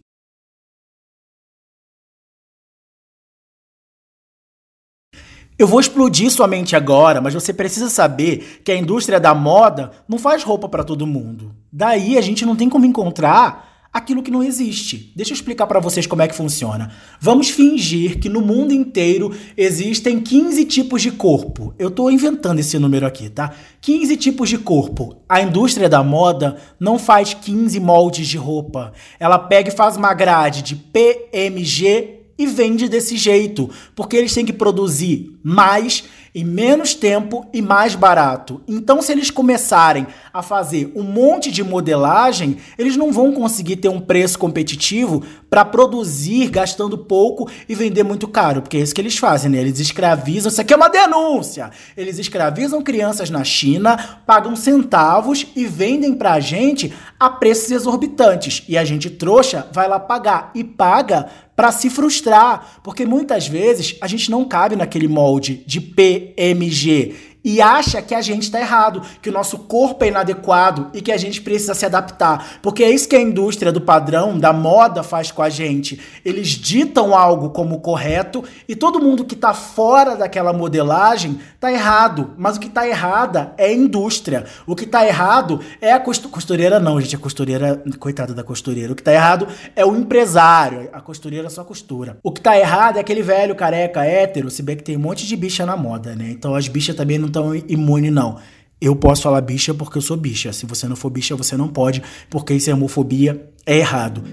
Eu 5.61 5.67
vou 5.67 5.79
explodir 5.79 6.31
sua 6.31 6.47
mente 6.47 6.75
agora, 6.75 7.21
mas 7.21 7.35
você 7.35 7.53
precisa 7.53 7.87
saber 7.87 8.61
que 8.65 8.71
a 8.71 8.75
indústria 8.75 9.19
da 9.19 9.35
moda 9.35 9.91
não 10.07 10.17
faz 10.17 10.41
roupa 10.41 10.67
para 10.67 10.83
todo 10.83 11.05
mundo. 11.05 11.55
Daí 11.71 12.17
a 12.17 12.21
gente 12.21 12.43
não 12.47 12.55
tem 12.55 12.67
como 12.67 12.83
encontrar 12.83 13.87
aquilo 13.93 14.23
que 14.23 14.31
não 14.31 14.41
existe. 14.41 15.13
Deixa 15.15 15.33
eu 15.33 15.35
explicar 15.35 15.67
para 15.67 15.79
vocês 15.79 16.07
como 16.07 16.23
é 16.23 16.27
que 16.27 16.33
funciona. 16.33 16.91
Vamos 17.19 17.51
fingir 17.51 18.17
que 18.17 18.27
no 18.27 18.41
mundo 18.41 18.73
inteiro 18.73 19.35
existem 19.55 20.19
15 20.19 20.65
tipos 20.65 20.99
de 20.99 21.11
corpo. 21.11 21.75
Eu 21.77 21.91
tô 21.91 22.09
inventando 22.09 22.57
esse 22.57 22.79
número 22.79 23.05
aqui, 23.05 23.29
tá? 23.29 23.53
15 23.81 24.17
tipos 24.17 24.49
de 24.49 24.57
corpo. 24.57 25.17
A 25.29 25.43
indústria 25.43 25.87
da 25.87 26.01
moda 26.01 26.57
não 26.79 26.97
faz 26.97 27.35
15 27.35 27.79
moldes 27.79 28.27
de 28.27 28.37
roupa. 28.37 28.93
Ela 29.19 29.37
pega 29.37 29.69
e 29.69 29.75
faz 29.75 29.95
uma 29.95 30.11
grade 30.15 30.63
de 30.63 30.75
PMG 30.75 32.20
e 32.41 32.47
vende 32.47 32.89
desse 32.89 33.15
jeito, 33.17 33.69
porque 33.95 34.17
eles 34.17 34.33
têm 34.33 34.45
que 34.45 34.51
produzir 34.51 35.37
mais 35.43 36.05
em 36.33 36.43
menos 36.43 36.95
tempo 36.95 37.45
e 37.53 37.61
mais 37.61 37.93
barato. 37.93 38.61
Então, 38.67 39.01
se 39.01 39.11
eles 39.11 39.29
começarem 39.29 40.07
a 40.33 40.41
fazer 40.41 40.91
um 40.95 41.03
monte 41.03 41.51
de 41.51 41.63
modelagem, 41.63 42.57
eles 42.77 42.95
não 42.95 43.11
vão 43.11 43.31
conseguir 43.33 43.77
ter 43.77 43.89
um 43.89 43.99
preço 43.99 44.39
competitivo 44.39 45.23
para 45.49 45.65
produzir 45.65 46.49
gastando 46.49 46.97
pouco 46.97 47.49
e 47.67 47.75
vender 47.75 48.03
muito 48.03 48.27
caro, 48.27 48.61
porque 48.61 48.77
é 48.77 48.79
isso 48.79 48.95
que 48.95 49.01
eles 49.01 49.17
fazem, 49.17 49.51
né? 49.51 49.57
Eles 49.57 49.79
escravizam. 49.79 50.49
Isso 50.49 50.61
aqui 50.61 50.73
é 50.73 50.77
uma 50.77 50.89
denúncia! 50.89 51.71
Eles 51.97 52.17
escravizam 52.19 52.81
crianças 52.81 53.29
na 53.29 53.43
China, 53.43 53.97
pagam 54.25 54.55
centavos 54.55 55.45
e 55.55 55.65
vendem 55.65 56.13
pra 56.13 56.39
gente 56.39 56.93
a 57.19 57.29
preços 57.29 57.71
exorbitantes. 57.71 58.63
E 58.67 58.77
a 58.77 58.85
gente 58.85 59.09
trouxa 59.09 59.67
vai 59.73 59.87
lá 59.87 59.99
pagar 59.99 60.51
e 60.55 60.63
paga 60.63 61.29
para 61.55 61.71
se 61.71 61.89
frustrar, 61.89 62.79
porque 62.81 63.05
muitas 63.05 63.47
vezes 63.47 63.95
a 64.01 64.07
gente 64.07 64.31
não 64.31 64.45
cabe 64.45 64.75
naquele 64.75 65.07
molde 65.07 65.63
de 65.67 65.79
PMG 65.79 67.13
e 67.43 67.61
acha 67.61 68.01
que 68.01 68.13
a 68.13 68.21
gente 68.21 68.43
está 68.43 68.59
errado, 68.59 69.01
que 69.21 69.29
o 69.29 69.33
nosso 69.33 69.57
corpo 69.59 70.03
é 70.03 70.09
inadequado 70.09 70.89
e 70.93 71.01
que 71.01 71.11
a 71.11 71.17
gente 71.17 71.41
precisa 71.41 71.73
se 71.73 71.85
adaptar. 71.85 72.59
Porque 72.61 72.83
é 72.83 72.91
isso 72.91 73.07
que 73.07 73.15
a 73.15 73.21
indústria 73.21 73.71
do 73.71 73.81
padrão, 73.81 74.37
da 74.37 74.53
moda, 74.53 75.03
faz 75.03 75.31
com 75.31 75.41
a 75.41 75.49
gente. 75.49 75.99
Eles 76.23 76.49
ditam 76.49 77.15
algo 77.15 77.49
como 77.49 77.79
correto 77.79 78.43
e 78.67 78.75
todo 78.75 79.01
mundo 79.01 79.25
que 79.25 79.35
está 79.35 79.53
fora 79.53 80.15
daquela 80.15 80.53
modelagem 80.53 81.39
está 81.55 81.71
errado. 81.71 82.31
Mas 82.37 82.57
o 82.57 82.59
que 82.59 82.67
está 82.67 82.87
errada 82.87 83.53
é 83.57 83.65
a 83.65 83.73
indústria. 83.73 84.45
O 84.65 84.75
que 84.75 84.85
está 84.85 85.05
errado 85.05 85.59
é 85.81 85.91
a 85.93 85.99
costureira, 85.99 86.79
não, 86.79 86.99
gente. 86.99 87.15
A 87.15 87.19
costureira, 87.19 87.81
coitada 87.99 88.33
da 88.33 88.43
costureira. 88.43 88.91
O 88.93 88.95
que 88.95 89.01
está 89.01 89.13
errado 89.13 89.47
é 89.75 89.85
o 89.85 89.95
empresário. 89.95 90.89
A 90.93 91.01
costureira 91.01 91.49
só 91.49 91.63
costura. 91.63 92.17
O 92.23 92.31
que 92.31 92.39
está 92.39 92.57
errado 92.57 92.97
é 92.97 92.99
aquele 92.99 93.21
velho 93.21 93.55
careca 93.55 94.05
hétero, 94.05 94.49
se 94.49 94.61
bem 94.61 94.75
que 94.75 94.83
tem 94.83 94.97
um 94.97 94.99
monte 94.99 95.25
de 95.25 95.35
bicha 95.35 95.65
na 95.65 95.77
moda, 95.77 96.15
né? 96.15 96.29
Então 96.29 96.55
as 96.55 96.67
bichas 96.67 96.95
também 96.95 97.17
não 97.17 97.27
tão 97.31 97.55
imune, 97.55 98.11
não. 98.11 98.37
Eu 98.79 98.95
posso 98.95 99.21
falar 99.21 99.41
bicha 99.41 99.73
porque 99.73 99.97
eu 99.97 100.01
sou 100.01 100.17
bicha. 100.17 100.51
Se 100.51 100.65
você 100.65 100.87
não 100.87 100.95
for 100.95 101.09
bicha, 101.09 101.35
você 101.35 101.55
não 101.55 101.67
pode, 101.67 102.01
porque 102.29 102.53
isso 102.53 102.69
é 102.69 102.73
homofobia, 102.73 103.49
é 103.65 103.77
errado. 103.77 104.23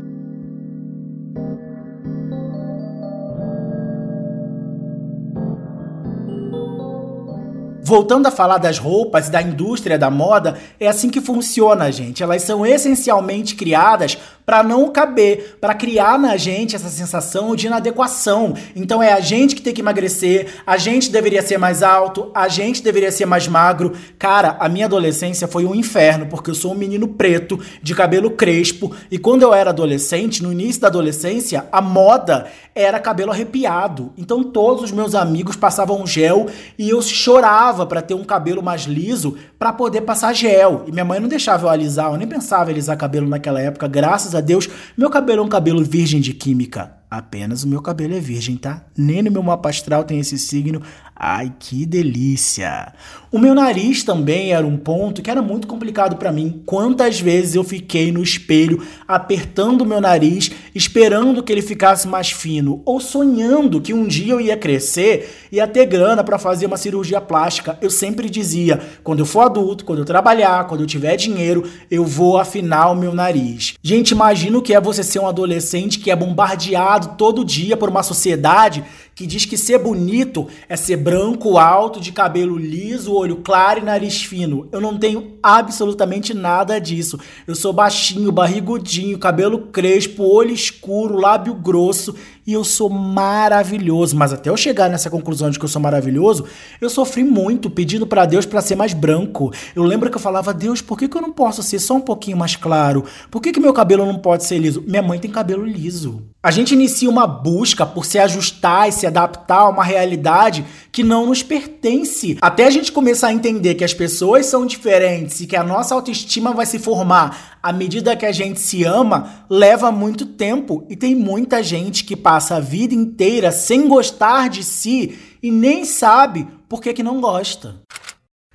Voltando 7.89 8.27
a 8.27 8.31
falar 8.31 8.59
das 8.59 8.79
roupas 8.79 9.29
e 9.29 9.31
da 9.31 9.41
indústria 9.41 9.99
da 9.99 10.11
moda, 10.11 10.59
é 10.79 10.87
assim 10.87 11.09
que 11.09 11.23
funciona, 11.23 11.91
gente. 11.91 12.23
Elas 12.23 12.43
são 12.43 12.67
essencialmente 12.67 13.55
criadas 13.55 14.19
para 14.49 14.63
não 14.63 14.89
caber, 14.89 15.59
para 15.61 15.75
criar 15.75 16.19
na 16.19 16.35
gente 16.39 16.75
essa 16.75 16.89
sensação 16.89 17.55
de 17.55 17.67
inadequação. 17.67 18.55
Então 18.75 19.03
é 19.03 19.13
a 19.13 19.21
gente 19.21 19.55
que 19.55 19.61
tem 19.61 19.75
que 19.75 19.83
emagrecer, 19.83 20.63
a 20.67 20.79
gente 20.79 21.11
deveria 21.11 21.43
ser 21.43 21.59
mais 21.59 21.83
alto, 21.83 22.31
a 22.35 22.49
gente 22.49 22.83
deveria 22.83 23.13
ser 23.13 23.27
mais 23.27 23.47
magro. 23.47 23.93
Cara, 24.19 24.57
a 24.59 24.67
minha 24.67 24.87
adolescência 24.87 25.47
foi 25.47 25.67
um 25.67 25.75
inferno, 25.75 26.25
porque 26.31 26.49
eu 26.49 26.55
sou 26.55 26.73
um 26.73 26.75
menino 26.75 27.09
preto, 27.09 27.61
de 27.83 27.95
cabelo 27.95 28.31
crespo, 28.31 28.97
e 29.11 29.19
quando 29.19 29.43
eu 29.43 29.53
era 29.53 29.69
adolescente, 29.69 30.43
no 30.43 30.51
início 30.51 30.81
da 30.81 30.89
adolescência, 30.89 31.67
a 31.71 31.83
moda 31.83 32.47
era 32.75 32.99
cabelo 32.99 33.33
arrepiado. 33.33 34.13
Então 34.17 34.43
todos 34.43 34.85
os 34.85 34.93
meus 34.93 35.15
amigos 35.15 35.57
passavam 35.57 36.07
gel 36.07 36.47
e 36.79 36.89
eu 36.89 37.03
chorava 37.03 37.85
para 37.85 38.01
ter 38.01 38.15
um 38.15 38.25
cabelo 38.25 38.63
mais 38.63 38.85
liso 38.85 39.37
para 39.59 39.73
poder 39.73 40.03
passar 40.03 40.33
gel. 40.33 40.85
E 40.87 40.93
minha 40.93 41.05
mãe 41.05 41.19
não 41.19 41.29
deixava 41.29 41.67
eu 41.67 41.71
alisar, 41.71 42.13
eu 42.13 42.17
nem 42.17 42.27
pensava 42.27 42.71
em 42.71 42.75
alisar 42.75 42.97
cabelo 42.97 43.29
naquela 43.29 43.61
época. 43.61 43.89
Graças 43.89 44.35
a 44.35 44.38
Deus, 44.41 44.69
meu 44.97 45.11
cabelo 45.11 45.43
é 45.43 45.45
um 45.45 45.49
cabelo 45.49 45.85
virgem 45.85 46.21
de 46.21 46.33
química. 46.33 46.99
Apenas 47.11 47.65
o 47.65 47.69
meu 47.69 47.81
cabelo 47.81 48.15
é 48.15 48.21
virgem, 48.21 48.57
tá? 48.57 48.85
Nem 48.97 49.23
no 49.23 49.31
meu 49.31 49.43
mapa 49.43 49.71
astral 49.71 50.05
tem 50.05 50.21
esse 50.21 50.39
signo. 50.39 50.83
Ai, 51.21 51.53
que 51.59 51.85
delícia! 51.85 52.93
O 53.31 53.41
meu 53.41 53.53
nariz 53.53 54.05
também 54.05 54.53
era 54.53 54.65
um 54.65 54.77
ponto 54.77 55.21
que 55.21 55.29
era 55.31 55.43
muito 55.43 55.67
complicado 55.67 56.17
para 56.17 56.31
mim. 56.31 56.63
Quantas 56.65 57.21
vezes 57.21 57.57
eu 57.57 57.65
fiquei 57.65 58.13
no 58.13 58.23
espelho 58.23 58.83
apertando 59.07 59.83
o 59.83 59.85
meu 59.85 60.01
nariz, 60.01 60.51
esperando 60.73 61.43
que 61.43 61.53
ele 61.53 61.61
ficasse 61.61 62.07
mais 62.07 62.31
fino, 62.31 62.81
ou 62.87 63.01
sonhando 63.01 63.81
que 63.81 63.93
um 63.93 64.07
dia 64.07 64.33
eu 64.33 64.41
ia 64.41 64.57
crescer 64.57 65.49
e 65.51 65.57
ia 65.57 65.67
ter 65.67 65.87
grana 65.87 66.23
para 66.23 66.39
fazer 66.39 66.67
uma 66.67 66.77
cirurgia 66.77 67.21
plástica. 67.21 67.77
Eu 67.83 67.91
sempre 67.91 68.31
dizia: 68.31 68.81
quando 69.03 69.19
eu 69.19 69.27
for 69.27 69.41
adulto, 69.41 69.85
quando 69.85 69.99
eu 69.99 70.05
trabalhar, 70.05 70.69
quando 70.69 70.83
eu 70.83 70.87
tiver 70.87 71.17
dinheiro, 71.17 71.69
eu 71.91 72.05
vou 72.05 72.39
afinar 72.39 72.91
o 72.93 72.97
meu 72.97 73.13
nariz. 73.13 73.75
Gente, 73.83 74.13
imagina 74.13 74.57
o 74.57 74.63
que 74.63 74.73
é 74.73 74.81
você 74.81 75.03
ser 75.03 75.19
um 75.19 75.27
adolescente 75.27 75.99
que 75.99 76.13
é 76.13 76.17
bombardeado 76.17 77.17
todo 77.19 77.45
dia 77.45 77.77
por 77.77 77.89
uma 77.89 78.05
sociedade 78.05 78.85
que 79.19 79.27
diz 79.27 79.45
que 79.45 79.57
ser 79.57 79.79
bonito 79.79 80.47
é 80.69 80.77
ser 80.77 80.97
branco, 80.97 81.59
alto, 81.59 81.99
de 82.01 82.13
cabelo 82.13 82.57
liso, 82.57 83.13
olho 83.13 83.39
claro 83.39 83.81
e 83.81 83.83
nariz 83.83 84.23
fino. 84.23 84.69
Eu 84.71 84.81
não 84.81 84.97
tenho 84.97 85.39
absolutamente 85.43 86.33
nada 86.33 86.79
disso. 86.79 87.19
Eu 87.45 87.57
sou 87.57 87.73
baixinho, 87.73 88.31
barrigudinho, 88.31 89.19
cabelo 89.19 89.59
crespo, 89.73 90.23
olho 90.23 90.53
escuro, 90.53 91.19
lábio 91.19 91.53
grosso 91.53 92.15
e 92.49 92.55
eu 92.55 92.65
sou 92.65 92.89
maravilhoso. 92.89 94.17
Mas 94.17 94.33
até 94.33 94.49
eu 94.49 94.57
chegar 94.57 94.89
nessa 94.89 95.11
conclusão 95.11 95.51
de 95.51 95.59
que 95.59 95.65
eu 95.67 95.69
sou 95.69 95.83
maravilhoso, 95.83 96.47
eu 96.81 96.89
sofri 96.89 97.23
muito 97.23 97.69
pedindo 97.69 98.07
para 98.07 98.25
Deus 98.25 98.47
para 98.47 98.63
ser 98.63 98.75
mais 98.75 98.95
branco. 98.95 99.53
Eu 99.77 99.83
lembro 99.83 100.09
que 100.09 100.17
eu 100.17 100.21
falava: 100.21 100.55
"Deus, 100.55 100.81
por 100.81 100.97
que, 100.97 101.07
que 101.07 101.15
eu 101.15 101.21
não 101.21 101.31
posso 101.31 101.63
ser 101.63 101.79
só 101.79 101.97
um 101.97 102.01
pouquinho 102.01 102.39
mais 102.39 102.57
claro? 102.57 103.05
Por 103.31 103.43
que, 103.43 103.53
que 103.53 103.61
meu 103.61 103.75
cabelo 103.75 104.07
não 104.07 104.19
pode 104.19 104.45
ser 104.45 104.57
liso?" 104.57 104.83
Minha 104.87 105.03
mãe 105.03 105.19
tem 105.19 105.31
cabelo 105.31 105.63
liso. 105.63 106.23
A 106.43 106.51
gente 106.51 106.73
inicia 106.73 107.11
uma 107.11 107.27
busca 107.27 107.85
por 107.85 108.07
se 108.07 108.19
ajustar 108.19 108.89
e 108.89 108.93
se 108.93 109.07
adaptar 109.07 109.59
a 109.59 109.69
uma 109.69 109.85
realidade 109.85 110.65
que 110.91 111.03
não 111.03 111.27
nos 111.27 111.43
pertence. 111.43 112.39
Até 112.41 112.65
a 112.65 112.71
gente 112.71 112.93
começar 112.93 113.29
a 113.29 113.33
entender 113.35 113.75
que 113.75 113.85
as 113.85 113.93
pessoas 113.93 114.47
são 114.47 114.65
diferentes 114.65 115.41
e 115.41 115.47
que 115.47 115.57
a 115.57 115.65
nossa 115.65 115.95
autoestima 115.95 116.55
vai 116.55 116.65
se 116.65 116.79
formar 116.79 117.58
à 117.69 117.73
medida 117.73 118.17
que 118.17 118.25
a 118.25 118.33
gente 118.33 118.59
se 118.61 118.83
ama, 118.83 119.45
leva 119.51 119.93
muito 119.93 120.25
tempo. 120.25 120.87
E 120.89 120.97
tem 120.97 121.15
muita 121.15 121.63
gente 121.63 122.03
que 122.03 122.17
passa 122.17 122.57
a 122.57 122.61
vida 122.61 122.95
inteira 122.95 123.53
sem 123.53 123.87
gostar 123.87 124.49
de 124.49 124.65
si 124.65 125.19
e 125.43 125.51
nem 125.51 125.85
sabe 125.85 126.49
por 126.67 126.81
que, 126.81 126.95
que 126.95 127.03
não 127.03 127.21
gosta. 127.21 127.83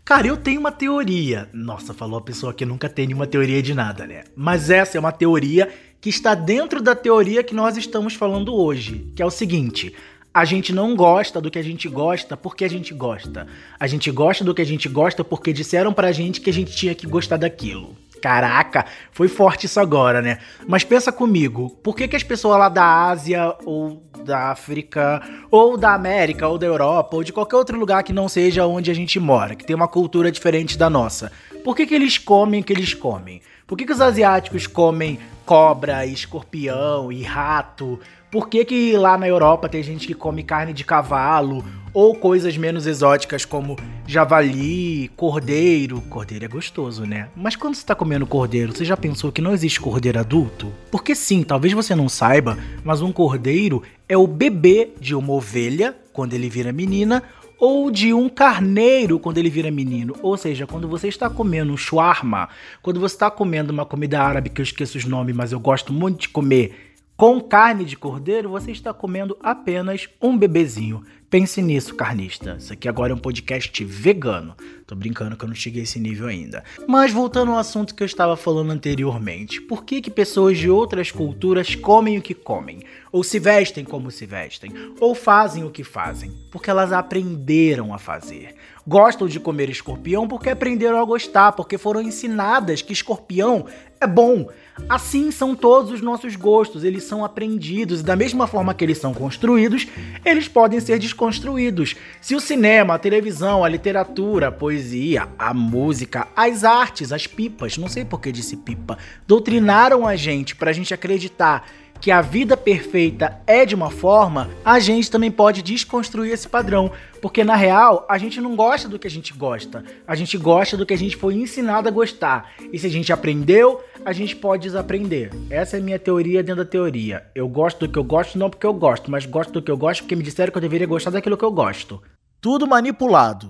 Cara, 0.04 0.26
eu 0.26 0.36
tenho 0.36 0.60
uma 0.60 0.72
teoria. 0.72 1.48
Nossa, 1.54 1.94
falou 1.94 2.18
a 2.18 2.24
pessoa 2.24 2.56
que 2.56 2.66
nunca 2.66 2.90
tem 2.90 3.06
nenhuma 3.06 3.28
teoria 3.28 3.62
de 3.62 3.76
nada, 3.76 4.08
né? 4.08 4.24
Mas 4.36 4.72
essa 4.72 4.98
é 4.98 5.00
uma 5.00 5.12
teoria 5.12 5.72
que 6.02 6.10
está 6.10 6.34
dentro 6.34 6.82
da 6.82 6.96
teoria 6.96 7.44
que 7.44 7.54
nós 7.54 7.78
estamos 7.78 8.16
falando 8.16 8.52
hoje, 8.56 9.12
que 9.16 9.22
é 9.22 9.26
o 9.26 9.30
seguinte: 9.30 9.94
a 10.34 10.44
gente 10.44 10.74
não 10.74 10.96
gosta 10.96 11.40
do 11.40 11.52
que 11.52 11.60
a 11.60 11.64
gente 11.64 11.88
gosta 11.88 12.36
porque 12.36 12.66
a 12.66 12.68
gente 12.68 12.96
gosta. 12.96 13.46
A 13.80 13.86
gente 13.86 14.10
gosta 14.10 14.44
do 14.44 14.56
que 14.56 14.62
a 14.64 14.66
gente 14.66 14.90
gosta 14.90 15.24
porque 15.24 15.54
disseram 15.54 15.94
pra 15.94 16.12
gente 16.12 16.42
que 16.42 16.50
a 16.50 16.54
gente 16.54 16.76
tinha 16.76 16.96
que 16.96 17.06
gostar 17.06 17.38
daquilo. 17.38 17.96
Caraca, 18.24 18.86
foi 19.12 19.28
forte 19.28 19.66
isso 19.66 19.82
agora, 19.82 20.22
né? 20.22 20.38
Mas 20.66 20.86
pensa 20.86 21.12
comigo, 21.12 21.72
por 21.84 21.94
que, 21.94 22.08
que 22.08 22.16
as 22.16 22.24
pessoas 22.24 22.58
lá 22.58 22.70
da 22.70 23.10
Ásia 23.10 23.54
ou 23.66 24.02
da 24.24 24.50
África 24.50 25.22
ou 25.52 25.76
da 25.76 25.94
América 25.94 26.48
ou 26.48 26.58
da 26.58 26.66
Europa 26.66 27.18
ou 27.18 27.22
de 27.26 27.34
qualquer 27.34 27.58
outro 27.58 27.78
lugar 27.78 28.02
que 28.02 28.14
não 28.14 28.30
seja 28.30 28.66
onde 28.66 28.90
a 28.90 28.94
gente 28.94 29.20
mora, 29.20 29.56
que 29.56 29.66
tem 29.66 29.76
uma 29.76 29.90
cultura 29.90 30.32
diferente 30.32 30.78
da 30.78 30.90
nossa, 30.90 31.34
por 31.66 31.76
que, 31.76 31.86
que 31.86 31.94
eles 31.94 32.18
comem 32.18 32.62
o 32.62 32.64
que 32.64 32.72
eles 32.72 32.94
comem? 32.94 33.42
Por 33.66 33.78
que, 33.78 33.86
que 33.86 33.94
os 33.94 34.02
asiáticos 34.02 34.68
comem 34.68 35.20
cobra, 35.46 36.06
escorpião 36.06 37.12
e 37.12 37.24
rato? 37.24 38.00
Por 38.30 38.50
que, 38.50 38.66
que 38.66 38.98
lá 38.98 39.18
na 39.18 39.28
Europa 39.28 39.70
tem 39.70 39.82
gente 39.82 40.08
que 40.08 40.14
come 40.14 40.44
carne 40.44 40.74
de 40.74 40.84
cavalo 40.84 41.64
ou 41.94 42.16
coisas 42.16 42.58
menos 42.58 42.88
exóticas 42.88 43.46
como 43.46 43.78
javali, 44.06 45.10
cordeiro? 45.16 46.02
Cordeiro 46.10 46.44
é 46.44 46.48
gostoso, 46.48 47.06
né? 47.06 47.30
Mas 47.36 47.56
quando 47.56 47.76
você 47.76 47.86
tá 47.86 47.96
comendo 47.96 48.26
cordeiro, 48.28 48.76
você 48.76 48.84
já 48.84 48.98
pensou 48.98 49.32
que 49.32 49.42
não 49.42 49.54
existe 49.54 49.80
cordeiro 49.80 50.20
adulto? 50.20 50.74
Porque 50.92 51.16
sim, 51.16 51.44
talvez 51.44 51.74
você 51.74 51.96
não 51.96 52.10
saiba, 52.10 52.58
mas 52.84 53.02
um 53.02 53.12
cordeiro 53.12 53.84
é 54.10 54.18
o 54.18 54.28
bebê 54.28 54.90
de 55.00 55.16
uma 55.16 55.32
ovelha 55.32 55.96
quando 56.14 56.34
ele 56.34 56.48
vira 56.48 56.72
menina 56.72 57.24
ou 57.58 57.90
de 57.90 58.14
um 58.14 58.30
carneiro 58.30 59.20
quando 59.20 59.38
ele 59.38 59.50
vira 59.50 59.72
menino. 59.72 60.16
Ou 60.22 60.38
seja, 60.38 60.68
quando 60.68 60.88
você 60.88 61.08
está 61.08 61.30
comendo 61.30 61.74
um 61.74 61.78
shawarma, 61.78 62.50
quando 62.82 63.00
você 63.00 63.16
está 63.16 63.32
comendo 63.32 63.74
uma 63.74 63.86
comida 63.86 64.22
árabe 64.22 64.50
que 64.50 64.62
eu 64.62 64.64
esqueço 64.64 64.98
os 64.98 65.06
nomes, 65.06 65.36
mas 65.36 65.52
eu 65.52 65.60
gosto 65.60 65.92
muito 65.92 66.22
de 66.22 66.30
comer 66.30 66.93
com 67.16 67.40
carne 67.40 67.86
de 67.86 67.96
cordeiro, 67.96 68.50
você 68.50 68.72
está 68.72 68.94
comendo 68.94 69.38
apenas 69.42 70.10
um 70.22 70.38
bebezinho. 70.38 71.04
Pense 71.30 71.62
nisso, 71.62 71.96
carnista. 71.96 72.58
Isso 72.60 72.74
aqui 72.74 72.88
agora 72.88 73.12
é 73.12 73.16
um 73.16 73.20
podcast 73.20 73.84
vegano. 73.84 74.56
Tô 74.86 74.96
brincando 74.96 75.36
que 75.36 75.44
eu 75.44 75.48
não 75.48 75.56
cheguei 75.56 75.82
a 75.82 75.84
esse 75.84 76.00
nível 76.00 76.28
ainda. 76.28 76.64
Mas 76.88 77.12
voltando 77.12 77.52
ao 77.52 77.58
assunto 77.58 77.96
que 77.96 78.04
eu 78.04 78.06
estava 78.06 78.36
falando 78.36 78.72
anteriormente, 78.72 79.62
por 79.62 79.84
que 79.84 80.02
que 80.02 80.12
pessoas 80.12 80.58
de 80.58 80.70
outras 80.70 81.12
culturas 81.12 81.74
comem 81.74 82.18
o 82.18 82.22
que 82.22 82.34
comem? 82.34 82.84
Ou 83.12 83.24
se 83.24 83.40
vestem 83.40 83.84
como 83.84 84.12
se 84.12 84.26
vestem? 84.26 84.72
Ou 85.00 85.16
fazem 85.16 85.64
o 85.64 85.72
que 85.72 85.84
fazem? 85.84 86.32
Porque 86.52 86.70
elas 86.70 86.92
aprenderam 86.92 87.94
a 87.94 87.98
fazer. 87.98 88.56
Gostam 88.86 89.28
de 89.28 89.40
comer 89.40 89.70
escorpião 89.70 90.28
porque 90.28 90.50
aprenderam 90.50 91.00
a 91.00 91.06
gostar, 91.06 91.54
porque 91.54 91.78
foram 91.78 92.02
ensinadas 92.02 92.82
que 92.82 92.94
escorpião 92.94 93.66
é 94.00 94.08
bom. 94.08 94.48
Assim 94.90 95.32
são 95.32 95.56
todos 95.56 95.92
os 95.92 96.02
nossos 96.02 96.36
gostos, 96.36 96.84
eles 96.84 97.04
são 97.04 97.24
aprendidos 97.24 98.02
e 98.02 98.04
da 98.04 98.16
mesma 98.16 98.48
forma 98.48 98.74
que 98.74 98.84
eles 98.84 98.98
são 98.98 99.14
construídos, 99.14 99.88
eles 100.26 100.48
podem 100.48 100.80
ser 100.80 101.00
desconstruídos. 101.00 101.96
Se 102.20 102.36
o 102.36 102.40
cinema, 102.40 102.96
a 102.96 103.00
televisão, 103.00 103.64
a 103.64 103.70
literatura, 103.70 104.48
a 104.48 104.52
poesia, 104.52 105.30
a 105.38 105.54
música, 105.54 106.28
as 106.36 106.64
artes, 106.64 107.12
as 107.12 107.28
pipas, 107.28 107.78
não 107.78 107.88
sei 107.88 108.04
por 108.04 108.20
que 108.20 108.32
disse 108.32 108.58
pipa, 108.58 108.98
doutrinaram 109.28 110.08
a 110.08 110.16
gente 110.16 110.56
pra 110.56 110.74
gente 110.74 110.94
acreditar 110.94 111.66
que 112.04 112.12
a 112.12 112.20
vida 112.20 112.58
perfeita 112.58 113.40
é 113.48 113.66
de 113.66 113.74
uma 113.74 113.90
forma, 113.90 114.50
a 114.66 114.78
gente 114.78 115.10
também 115.10 115.32
pode 115.32 115.62
desconstruir 115.62 116.34
esse 116.34 116.50
padrão. 116.50 116.92
Porque 117.22 117.46
na 117.46 117.56
real, 117.56 118.06
a 118.10 118.18
gente 118.18 118.42
não 118.42 118.58
gosta 118.58 118.90
do 118.90 119.00
que 119.00 119.08
a 119.08 119.10
gente 119.10 119.32
gosta. 119.32 119.86
A 120.06 120.14
gente 120.14 120.38
gosta 120.38 120.76
do 120.76 120.86
que 120.86 120.94
a 120.94 120.98
gente 120.98 121.16
foi 121.16 121.36
ensinado 121.36 121.88
a 121.88 121.92
gostar. 121.92 122.56
E 122.74 122.78
se 122.78 122.88
a 122.88 122.90
gente 122.90 123.14
aprendeu, 123.14 123.82
a 124.04 124.12
gente 124.12 124.36
pode 124.36 124.64
desaprender. 124.64 125.32
Essa 125.50 125.78
é 125.78 125.80
a 125.80 125.82
minha 125.82 125.98
teoria 125.98 126.44
dentro 126.44 126.66
da 126.66 126.70
teoria. 126.70 127.24
Eu 127.34 127.48
gosto 127.48 127.88
do 127.88 127.90
que 127.90 127.98
eu 127.98 128.04
gosto 128.04 128.38
não 128.38 128.50
porque 128.50 128.68
eu 128.68 128.74
gosto, 128.74 129.10
mas 129.10 129.26
gosto 129.26 129.54
do 129.54 129.62
que 129.62 129.72
eu 129.72 129.78
gosto 129.78 130.02
porque 130.02 130.18
me 130.18 130.24
disseram 130.24 130.52
que 130.52 130.58
eu 130.58 130.62
deveria 130.62 130.86
gostar 130.86 131.12
daquilo 131.12 131.38
que 131.38 131.46
eu 131.46 131.52
gosto. 131.54 132.04
Tudo 132.42 132.68
manipulado. 132.68 133.48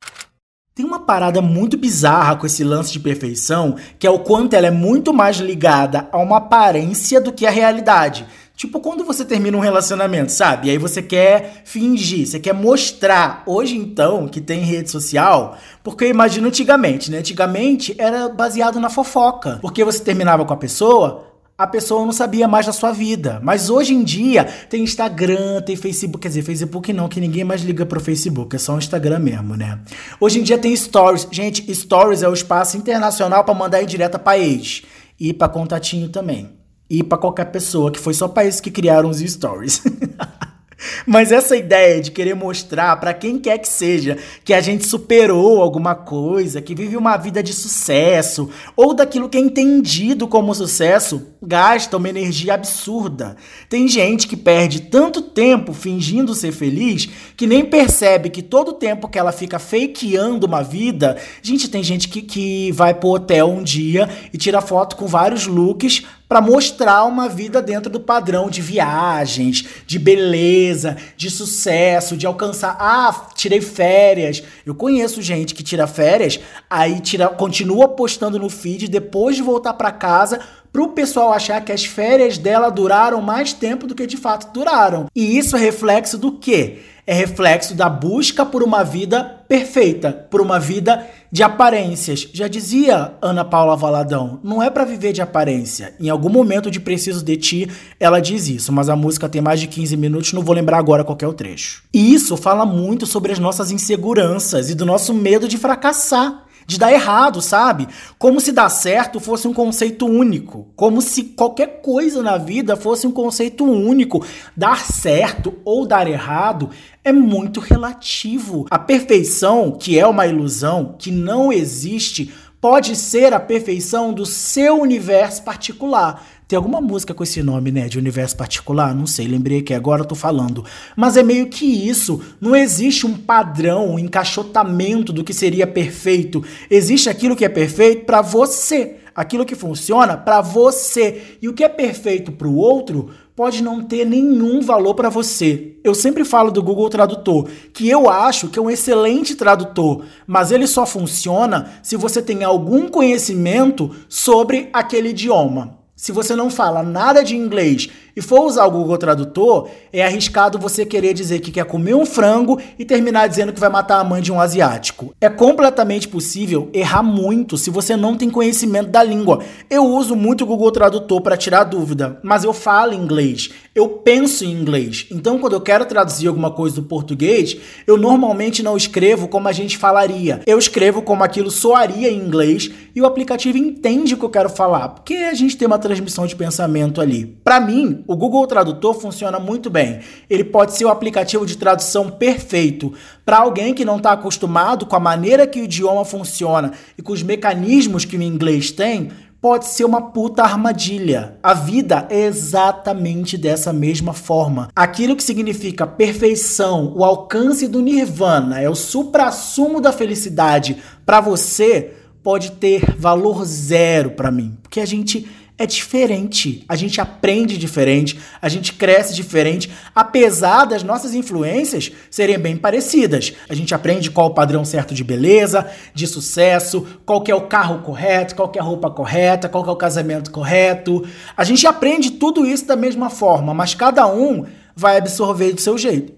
Tem 0.75 0.83
uma 0.83 0.99
parada 0.99 1.39
muito 1.39 1.77
bizarra 1.77 2.35
com 2.35 2.47
esse 2.47 2.63
lance 2.63 2.91
de 2.91 2.99
perfeição, 2.99 3.75
que 3.99 4.07
é 4.07 4.09
o 4.09 4.17
quanto 4.17 4.55
ela 4.55 4.65
é 4.65 4.71
muito 4.71 5.13
mais 5.13 5.37
ligada 5.37 6.07
a 6.11 6.17
uma 6.17 6.37
aparência 6.37 7.21
do 7.21 7.31
que 7.31 7.45
a 7.45 7.51
realidade. 7.51 8.25
Tipo 8.55 8.79
quando 8.79 9.03
você 9.03 9.25
termina 9.25 9.57
um 9.57 9.59
relacionamento, 9.59 10.31
sabe? 10.31 10.67
E 10.67 10.71
aí 10.71 10.77
você 10.77 11.01
quer 11.01 11.63
fingir, 11.65 12.27
você 12.27 12.39
quer 12.39 12.53
mostrar. 12.53 13.43
Hoje 13.47 13.75
então, 13.75 14.27
que 14.27 14.39
tem 14.39 14.59
rede 14.61 14.91
social, 14.91 15.57
porque 15.83 16.05
eu 16.05 16.09
imagino 16.09 16.47
antigamente, 16.47 17.09
né? 17.09 17.17
Antigamente 17.17 17.95
era 17.97 18.29
baseado 18.29 18.79
na 18.79 18.89
fofoca. 18.89 19.57
Porque 19.59 19.83
você 19.83 20.03
terminava 20.03 20.45
com 20.45 20.53
a 20.53 20.57
pessoa, 20.57 21.25
a 21.57 21.65
pessoa 21.65 22.05
não 22.05 22.11
sabia 22.11 22.47
mais 22.47 22.67
da 22.67 22.71
sua 22.71 22.91
vida. 22.91 23.41
Mas 23.43 23.71
hoje 23.71 23.95
em 23.95 24.03
dia 24.03 24.45
tem 24.69 24.83
Instagram, 24.83 25.61
tem 25.61 25.75
Facebook, 25.75 26.21
quer 26.21 26.27
dizer, 26.27 26.43
Facebook 26.43 26.93
não, 26.93 27.09
que 27.09 27.19
ninguém 27.19 27.43
mais 27.43 27.63
liga 27.63 27.87
pro 27.87 27.99
Facebook, 27.99 28.55
é 28.55 28.59
só 28.59 28.75
o 28.75 28.77
Instagram 28.77 29.17
mesmo, 29.17 29.57
né? 29.57 29.79
Hoje 30.19 30.39
em 30.39 30.43
dia 30.43 30.59
tem 30.59 30.75
Stories. 30.75 31.27
Gente, 31.31 31.73
Stories 31.73 32.21
é 32.21 32.29
o 32.29 32.33
espaço 32.33 32.77
internacional 32.77 33.43
para 33.43 33.55
mandar 33.55 33.81
em 33.81 33.87
direta 33.87 34.19
pra 34.19 34.37
ex 34.37 34.83
e 35.19 35.33
para 35.33 35.49
contatinho 35.49 36.07
também 36.09 36.62
e 36.93 37.01
para 37.01 37.17
qualquer 37.17 37.45
pessoa, 37.45 37.91
que 37.91 37.99
foi 37.99 38.13
só 38.13 38.27
para 38.27 38.45
isso 38.45 38.61
que 38.61 38.69
criaram 38.69 39.09
os 39.09 39.17
stories. 39.17 39.81
Mas 41.05 41.31
essa 41.31 41.55
ideia 41.55 42.01
de 42.01 42.11
querer 42.11 42.35
mostrar 42.35 42.95
para 42.97 43.13
quem 43.13 43.39
quer 43.39 43.57
que 43.57 43.67
seja 43.67 44.17
que 44.43 44.53
a 44.53 44.61
gente 44.61 44.85
superou 44.85 45.61
alguma 45.61 45.95
coisa, 45.95 46.61
que 46.61 46.75
vive 46.75 46.97
uma 46.97 47.17
vida 47.17 47.41
de 47.41 47.53
sucesso, 47.53 48.49
ou 48.75 48.93
daquilo 48.93 49.29
que 49.29 49.37
é 49.37 49.41
entendido 49.41 50.27
como 50.27 50.53
sucesso, 50.53 51.25
gasta 51.41 51.97
uma 51.97 52.09
energia 52.09 52.53
absurda. 52.53 53.35
Tem 53.69 53.87
gente 53.87 54.27
que 54.27 54.37
perde 54.37 54.81
tanto 54.81 55.21
tempo 55.21 55.73
fingindo 55.73 56.35
ser 56.35 56.51
feliz 56.51 57.09
que 57.35 57.47
nem 57.47 57.65
percebe 57.65 58.29
que 58.29 58.41
todo 58.41 58.69
o 58.69 58.73
tempo 58.73 59.07
que 59.07 59.19
ela 59.19 59.31
fica 59.31 59.59
fakeando 59.59 60.45
uma 60.45 60.61
vida. 60.61 61.17
Gente, 61.41 61.69
tem 61.69 61.83
gente 61.83 62.07
que, 62.07 62.21
que 62.21 62.71
vai 62.71 62.93
pro 62.93 63.09
hotel 63.09 63.49
um 63.49 63.63
dia 63.63 64.09
e 64.31 64.37
tira 64.37 64.61
foto 64.61 64.95
com 64.95 65.07
vários 65.07 65.47
looks 65.47 66.03
para 66.27 66.41
mostrar 66.41 67.03
uma 67.05 67.29
vida 67.29 67.61
dentro 67.61 67.91
do 67.91 67.99
padrão 67.99 68.49
de 68.49 68.61
viagens, 68.61 69.65
de 69.85 69.99
beleza, 69.99 70.97
de 71.15 71.29
sucesso, 71.29 72.17
de 72.17 72.25
alcançar. 72.25 72.75
Ah, 72.79 73.27
tirei 73.35 73.61
férias. 73.61 74.41
Eu 74.65 74.73
conheço 74.73 75.21
gente 75.21 75.53
que 75.53 75.63
tira 75.63 75.85
férias, 75.85 76.39
aí 76.69 76.99
tira, 76.99 77.27
continua 77.27 77.89
postando 77.89 78.39
no 78.39 78.49
feed 78.49 78.87
depois 78.87 79.35
de 79.35 79.41
voltar 79.41 79.73
para 79.73 79.91
casa 79.91 80.39
pro 80.73 80.89
pessoal 80.89 81.31
achar 81.31 81.63
que 81.63 81.71
as 81.71 81.85
férias 81.85 82.39
dela 82.39 82.71
duraram 82.71 83.21
mais 83.21 83.53
tempo 83.53 83.85
do 83.85 83.93
que 83.93 84.07
de 84.07 84.17
fato 84.17 84.51
duraram. 84.51 85.05
E 85.15 85.37
isso 85.37 85.55
é 85.55 85.59
reflexo 85.59 86.17
do 86.17 86.31
quê? 86.31 86.79
É 87.05 87.13
reflexo 87.13 87.75
da 87.75 87.89
busca 87.89 88.45
por 88.45 88.63
uma 88.63 88.83
vida 88.83 89.43
perfeita, 89.47 90.11
por 90.29 90.39
uma 90.39 90.57
vida 90.57 91.05
de 91.29 91.43
aparências. 91.43 92.29
Já 92.31 92.47
dizia 92.47 93.13
Ana 93.21 93.43
Paula 93.43 93.75
Valadão, 93.75 94.39
não 94.43 94.63
é 94.63 94.69
para 94.69 94.85
viver 94.85 95.11
de 95.11 95.21
aparência. 95.21 95.93
Em 95.99 96.09
algum 96.09 96.29
momento 96.29 96.71
de 96.71 96.79
Preciso 96.79 97.23
de 97.23 97.35
Ti, 97.35 97.69
ela 97.99 98.21
diz 98.21 98.47
isso, 98.47 98.71
mas 98.71 98.87
a 98.87 98.95
música 98.95 99.27
tem 99.27 99.41
mais 99.41 99.59
de 99.59 99.67
15 99.67 99.97
minutos, 99.97 100.31
não 100.31 100.41
vou 100.41 100.55
lembrar 100.55 100.77
agora 100.77 101.03
qual 101.03 101.17
é 101.21 101.27
o 101.27 101.33
trecho. 101.33 101.83
E 101.93 102.13
isso 102.13 102.37
fala 102.37 102.65
muito 102.65 103.05
sobre 103.05 103.33
as 103.33 103.39
nossas 103.39 103.69
inseguranças 103.69 104.69
e 104.69 104.75
do 104.75 104.85
nosso 104.85 105.13
medo 105.13 105.47
de 105.47 105.57
fracassar 105.57 106.43
de 106.65 106.77
dar 106.77 106.91
errado, 106.91 107.41
sabe? 107.41 107.87
Como 108.17 108.39
se 108.39 108.51
dar 108.51 108.69
certo 108.69 109.19
fosse 109.19 109.47
um 109.47 109.53
conceito 109.53 110.05
único, 110.05 110.67
como 110.75 111.01
se 111.01 111.23
qualquer 111.23 111.81
coisa 111.81 112.21
na 112.21 112.37
vida 112.37 112.75
fosse 112.75 113.05
um 113.07 113.11
conceito 113.11 113.63
único. 113.65 114.25
Dar 114.55 114.79
certo 114.79 115.53
ou 115.65 115.85
dar 115.85 116.07
errado 116.07 116.69
é 117.03 117.11
muito 117.11 117.59
relativo. 117.59 118.65
A 118.69 118.79
perfeição, 118.79 119.71
que 119.71 119.99
é 119.99 120.07
uma 120.07 120.25
ilusão, 120.25 120.95
que 120.97 121.11
não 121.11 121.51
existe, 121.51 122.33
pode 122.63 122.95
ser 122.95 123.33
a 123.33 123.41
perfeição 123.41 124.13
do 124.13 124.25
seu 124.25 124.79
universo 124.79 125.43
particular. 125.43 126.25
Tem 126.47 126.55
alguma 126.55 126.79
música 126.79 127.13
com 127.13 127.21
esse 127.21 127.43
nome, 127.43 127.73
né? 127.73 127.89
De 127.89 127.99
universo 127.99 128.37
particular? 128.37 128.95
Não 128.95 129.05
sei, 129.05 129.27
lembrei 129.27 129.61
que 129.61 129.73
agora 129.73 130.03
eu 130.03 130.05
tô 130.05 130.15
falando. 130.15 130.63
Mas 130.95 131.17
é 131.17 131.23
meio 131.23 131.49
que 131.49 131.65
isso. 131.65 132.21
Não 132.39 132.55
existe 132.55 133.05
um 133.05 133.17
padrão, 133.17 133.89
um 133.89 133.99
encaixotamento 133.99 135.11
do 135.11 135.25
que 135.25 135.33
seria 135.33 135.67
perfeito. 135.67 136.41
Existe 136.69 137.09
aquilo 137.09 137.35
que 137.35 137.43
é 137.43 137.49
perfeito 137.49 138.05
para 138.05 138.21
você. 138.21 138.95
Aquilo 139.13 139.45
que 139.45 139.55
funciona 139.55 140.15
para 140.15 140.39
você. 140.39 141.37
E 141.41 141.49
o 141.49 141.53
que 141.53 141.65
é 141.65 141.69
perfeito 141.69 142.31
para 142.31 142.47
o 142.47 142.55
outro 142.55 143.09
pode 143.35 143.63
não 143.63 143.83
ter 143.83 144.05
nenhum 144.05 144.61
valor 144.61 144.93
para 144.93 145.09
você. 145.09 145.75
Eu 145.83 145.95
sempre 145.95 146.23
falo 146.23 146.51
do 146.51 146.61
Google 146.61 146.89
Tradutor, 146.89 147.47
que 147.73 147.89
eu 147.89 148.09
acho 148.09 148.47
que 148.47 148.59
é 148.59 148.61
um 148.61 148.69
excelente 148.69 149.35
tradutor, 149.35 150.03
mas 150.27 150.51
ele 150.51 150.67
só 150.67 150.85
funciona 150.85 151.73
se 151.81 151.95
você 151.95 152.21
tem 152.21 152.43
algum 152.43 152.87
conhecimento 152.87 153.91
sobre 154.07 154.69
aquele 154.71 155.09
idioma. 155.09 155.79
Se 155.95 156.11
você 156.11 156.35
não 156.35 156.49
fala 156.49 156.83
nada 156.83 157.23
de 157.23 157.35
inglês 157.35 157.89
e 158.15 158.21
for 158.21 158.45
usar 158.45 158.65
o 158.65 158.71
Google 158.71 158.97
Tradutor, 158.97 159.69
é 159.91 160.03
arriscado 160.03 160.59
você 160.59 160.85
querer 160.85 161.13
dizer 161.13 161.39
que 161.39 161.51
quer 161.51 161.65
comer 161.65 161.95
um 161.95 162.05
frango 162.05 162.59
e 162.77 162.85
terminar 162.85 163.27
dizendo 163.27 163.53
que 163.53 163.59
vai 163.59 163.69
matar 163.69 163.99
a 163.99 164.03
mãe 164.03 164.21
de 164.21 164.31
um 164.31 164.39
asiático. 164.39 165.13
É 165.19 165.29
completamente 165.29 166.07
possível 166.07 166.69
errar 166.73 167.03
muito 167.03 167.57
se 167.57 167.69
você 167.69 167.95
não 167.95 168.15
tem 168.15 168.29
conhecimento 168.29 168.89
da 168.89 169.03
língua. 169.03 169.39
Eu 169.69 169.85
uso 169.85 170.15
muito 170.15 170.43
o 170.43 170.47
Google 170.47 170.71
Tradutor 170.71 171.21
para 171.21 171.37
tirar 171.37 171.63
dúvida, 171.63 172.19
mas 172.23 172.43
eu 172.43 172.53
falo 172.53 172.93
inglês, 172.93 173.49
eu 173.73 173.89
penso 173.89 174.45
em 174.45 174.51
inglês. 174.51 175.07
Então, 175.11 175.39
quando 175.39 175.53
eu 175.53 175.61
quero 175.61 175.85
traduzir 175.85 176.27
alguma 176.27 176.51
coisa 176.51 176.75
do 176.75 176.83
português, 176.83 177.57
eu 177.87 177.97
normalmente 177.97 178.61
não 178.61 178.77
escrevo 178.77 179.27
como 179.27 179.47
a 179.47 179.51
gente 179.51 179.77
falaria. 179.77 180.41
Eu 180.45 180.59
escrevo 180.59 181.01
como 181.01 181.23
aquilo 181.23 181.49
soaria 181.49 182.11
em 182.11 182.17
inglês 182.19 182.69
e 182.95 183.01
o 183.01 183.05
aplicativo 183.05 183.57
entende 183.57 184.13
o 184.13 184.17
que 184.17 184.25
eu 184.25 184.29
quero 184.29 184.49
falar, 184.49 184.89
porque 184.89 185.15
a 185.15 185.33
gente 185.33 185.57
tem 185.57 185.65
uma 185.65 185.79
transmissão 185.79 186.27
de 186.27 186.35
pensamento 186.35 187.01
ali. 187.01 187.37
Para 187.43 187.59
mim, 187.59 188.02
o 188.07 188.15
Google 188.15 188.47
Tradutor 188.47 188.93
funciona 188.95 189.39
muito 189.39 189.69
bem. 189.69 189.99
Ele 190.29 190.43
pode 190.43 190.73
ser 190.75 190.85
o 190.85 190.89
aplicativo 190.89 191.45
de 191.45 191.57
tradução 191.57 192.09
perfeito 192.09 192.93
para 193.25 193.37
alguém 193.37 193.73
que 193.73 193.85
não 193.85 193.97
está 193.97 194.11
acostumado 194.11 194.85
com 194.85 194.95
a 194.95 194.99
maneira 194.99 195.47
que 195.47 195.59
o 195.59 195.63
idioma 195.63 196.05
funciona 196.05 196.71
e 196.97 197.01
com 197.01 197.13
os 197.13 197.23
mecanismos 197.23 198.05
que 198.05 198.17
o 198.17 198.21
inglês 198.21 198.71
tem. 198.71 199.11
Pode 199.41 199.67
ser 199.67 199.83
uma 199.83 200.11
puta 200.11 200.41
armadilha. 200.41 201.37
A 201.43 201.53
vida 201.53 202.07
é 202.09 202.21
exatamente 202.21 203.37
dessa 203.37 203.73
mesma 203.73 204.13
forma. 204.13 204.69
Aquilo 204.73 205.17
que 205.17 205.23
significa 205.23 205.85
perfeição, 205.85 206.93
o 206.95 207.03
alcance 207.03 207.67
do 207.67 207.81
nirvana, 207.81 208.61
é 208.61 208.69
o 208.69 208.75
supra-sumo 208.75 209.81
da 209.81 209.91
felicidade 209.91 210.77
para 211.05 211.19
você, 211.19 211.93
pode 212.23 212.51
ter 212.53 212.95
valor 212.97 213.43
zero 213.43 214.11
para 214.11 214.31
mim. 214.31 214.57
Porque 214.63 214.79
a 214.79 214.85
gente 214.85 215.27
é 215.63 215.65
diferente. 215.65 216.63
A 216.67 216.75
gente 216.75 216.99
aprende 216.99 217.57
diferente, 217.57 218.19
a 218.41 218.49
gente 218.49 218.73
cresce 218.73 219.15
diferente, 219.15 219.71
apesar 219.95 220.65
das 220.65 220.83
nossas 220.83 221.13
influências 221.13 221.91
serem 222.09 222.37
bem 222.37 222.57
parecidas. 222.57 223.33
A 223.49 223.55
gente 223.55 223.73
aprende 223.73 224.11
qual 224.11 224.27
o 224.27 224.33
padrão 224.33 224.63
certo 224.65 224.93
de 224.93 225.03
beleza, 225.03 225.69
de 225.93 226.05
sucesso, 226.05 226.85
qual 227.05 227.23
é 227.27 227.33
o 227.33 227.47
carro 227.47 227.79
correto, 227.79 228.35
qual 228.35 228.51
é 228.55 228.59
a 228.59 228.63
roupa 228.63 228.91
correta, 228.91 229.49
qual 229.49 229.65
é 229.65 229.71
o 229.71 229.75
casamento 229.75 230.31
correto. 230.31 231.05
A 231.35 231.43
gente 231.43 231.65
aprende 231.65 232.11
tudo 232.11 232.45
isso 232.45 232.65
da 232.65 232.75
mesma 232.75 233.09
forma, 233.09 233.53
mas 233.53 233.73
cada 233.73 234.05
um 234.07 234.45
vai 234.75 234.97
absorver 234.97 235.53
do 235.53 235.61
seu 235.61 235.77
jeito. 235.77 236.13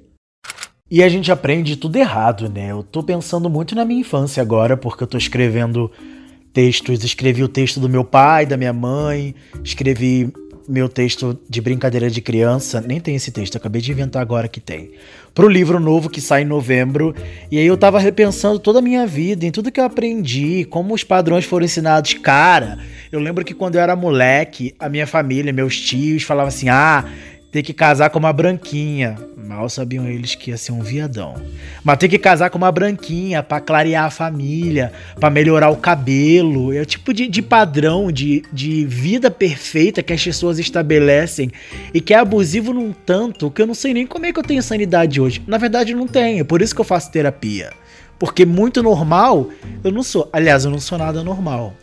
E 0.90 1.02
a 1.02 1.10
gente 1.10 1.32
aprende 1.32 1.76
tudo 1.76 1.96
errado, 1.96 2.48
né? 2.48 2.72
Eu 2.72 2.84
tô 2.84 3.02
pensando 3.02 3.50
muito 3.50 3.76
na 3.76 3.84
minha 3.84 4.02
infância 4.02 4.42
agora, 4.42 4.78
porque 4.78 5.04
eu 5.04 5.08
tô 5.08 5.18
escrevendo 5.18 5.92
textos. 6.56 7.04
Escrevi 7.04 7.44
o 7.44 7.50
texto 7.50 7.80
do 7.82 7.90
meu 7.90 8.06
pai, 8.06 8.46
da 8.46 8.56
minha 8.56 8.72
mãe, 8.72 9.36
escrevi 9.62 10.32
meu 10.68 10.90
texto 10.90 11.38
de 11.48 11.62
brincadeira 11.62 12.10
de 12.10 12.22
criança, 12.22 12.82
nem 12.82 13.00
tem 13.00 13.16
esse 13.16 13.30
texto, 13.30 13.56
acabei 13.56 13.82
de 13.82 13.92
inventar 13.92 14.20
agora 14.20 14.48
que 14.48 14.60
tem, 14.60 14.94
pro 15.34 15.48
livro 15.48 15.80
novo 15.80 16.10
que 16.10 16.20
sai 16.20 16.42
em 16.42 16.46
novembro. 16.46 17.14
E 17.52 17.60
aí 17.60 17.68
eu 17.68 17.78
tava 17.78 18.00
repensando 18.00 18.58
toda 18.58 18.80
a 18.80 18.82
minha 18.82 19.06
vida, 19.06 19.46
em 19.46 19.52
tudo 19.52 19.72
que 19.72 19.80
eu 19.80 19.84
aprendi, 19.84 20.66
como 20.66 20.94
os 20.94 21.04
padrões 21.04 21.46
foram 21.46 21.66
ensinados. 21.66 22.16
Cara, 22.16 22.80
eu 23.12 23.20
lembro 23.20 23.46
que 23.46 23.54
quando 23.54 23.76
eu 23.76 23.82
era 23.82 23.96
moleque, 23.96 24.74
a 24.80 24.90
minha 24.90 25.06
família, 25.06 25.54
meus 25.54 25.80
tios 25.80 26.24
falavam 26.24 26.48
assim: 26.48 26.70
ah 26.70 27.06
ter 27.56 27.64
que 27.64 27.72
casar 27.72 28.10
com 28.10 28.20
uma 28.20 28.34
branquinha. 28.34 29.16
Mal 29.38 29.70
sabiam 29.70 30.06
eles 30.06 30.36
que 30.36 30.52
ia 30.52 30.58
ser 30.58 30.74
um 30.74 30.82
viadão. 30.82 31.36
Mas 31.86 31.98
ter 31.98 32.10
que 32.10 32.20
casar 32.20 32.50
com 32.50 32.58
uma 32.58 32.70
branquinha 32.70 33.42
para 33.42 33.62
clarear 33.62 34.04
a 34.04 34.10
família, 34.10 34.92
para 35.22 35.30
melhorar 35.30 35.70
o 35.70 35.78
cabelo. 35.78 36.74
É 36.74 36.82
o 36.82 36.86
tipo 36.86 37.14
de, 37.14 37.30
de 37.30 37.42
padrão 37.42 38.12
de, 38.12 38.44
de 38.52 38.86
vida 38.86 39.32
perfeita 39.32 40.04
que 40.04 40.12
as 40.12 40.22
pessoas 40.22 40.60
estabelecem 40.60 41.50
e 41.94 42.02
que 42.02 42.14
é 42.14 42.18
abusivo 42.18 42.74
num 42.74 42.92
tanto 42.92 43.50
que 43.50 43.62
eu 43.62 43.68
não 43.68 43.74
sei 43.74 43.94
nem 43.94 44.06
como 44.06 44.26
é 44.26 44.34
que 44.34 44.40
eu 44.40 44.44
tenho 44.44 44.62
sanidade 44.62 45.22
hoje. 45.22 45.42
Na 45.48 45.58
verdade, 45.58 45.96
não 45.96 46.08
tenho. 46.08 46.42
É 46.42 46.44
por 46.44 46.62
isso 46.62 46.76
que 46.76 46.82
eu 46.82 46.86
faço 46.86 47.10
terapia. 47.10 47.72
Porque 48.20 48.46
muito 48.46 48.84
normal 48.84 49.48
eu 49.82 49.94
não 49.94 50.04
sou. 50.04 50.30
Aliás, 50.34 50.66
eu 50.66 50.72
não 50.72 50.80
sou 50.80 50.98
nada 50.98 51.24
normal. 51.24 51.74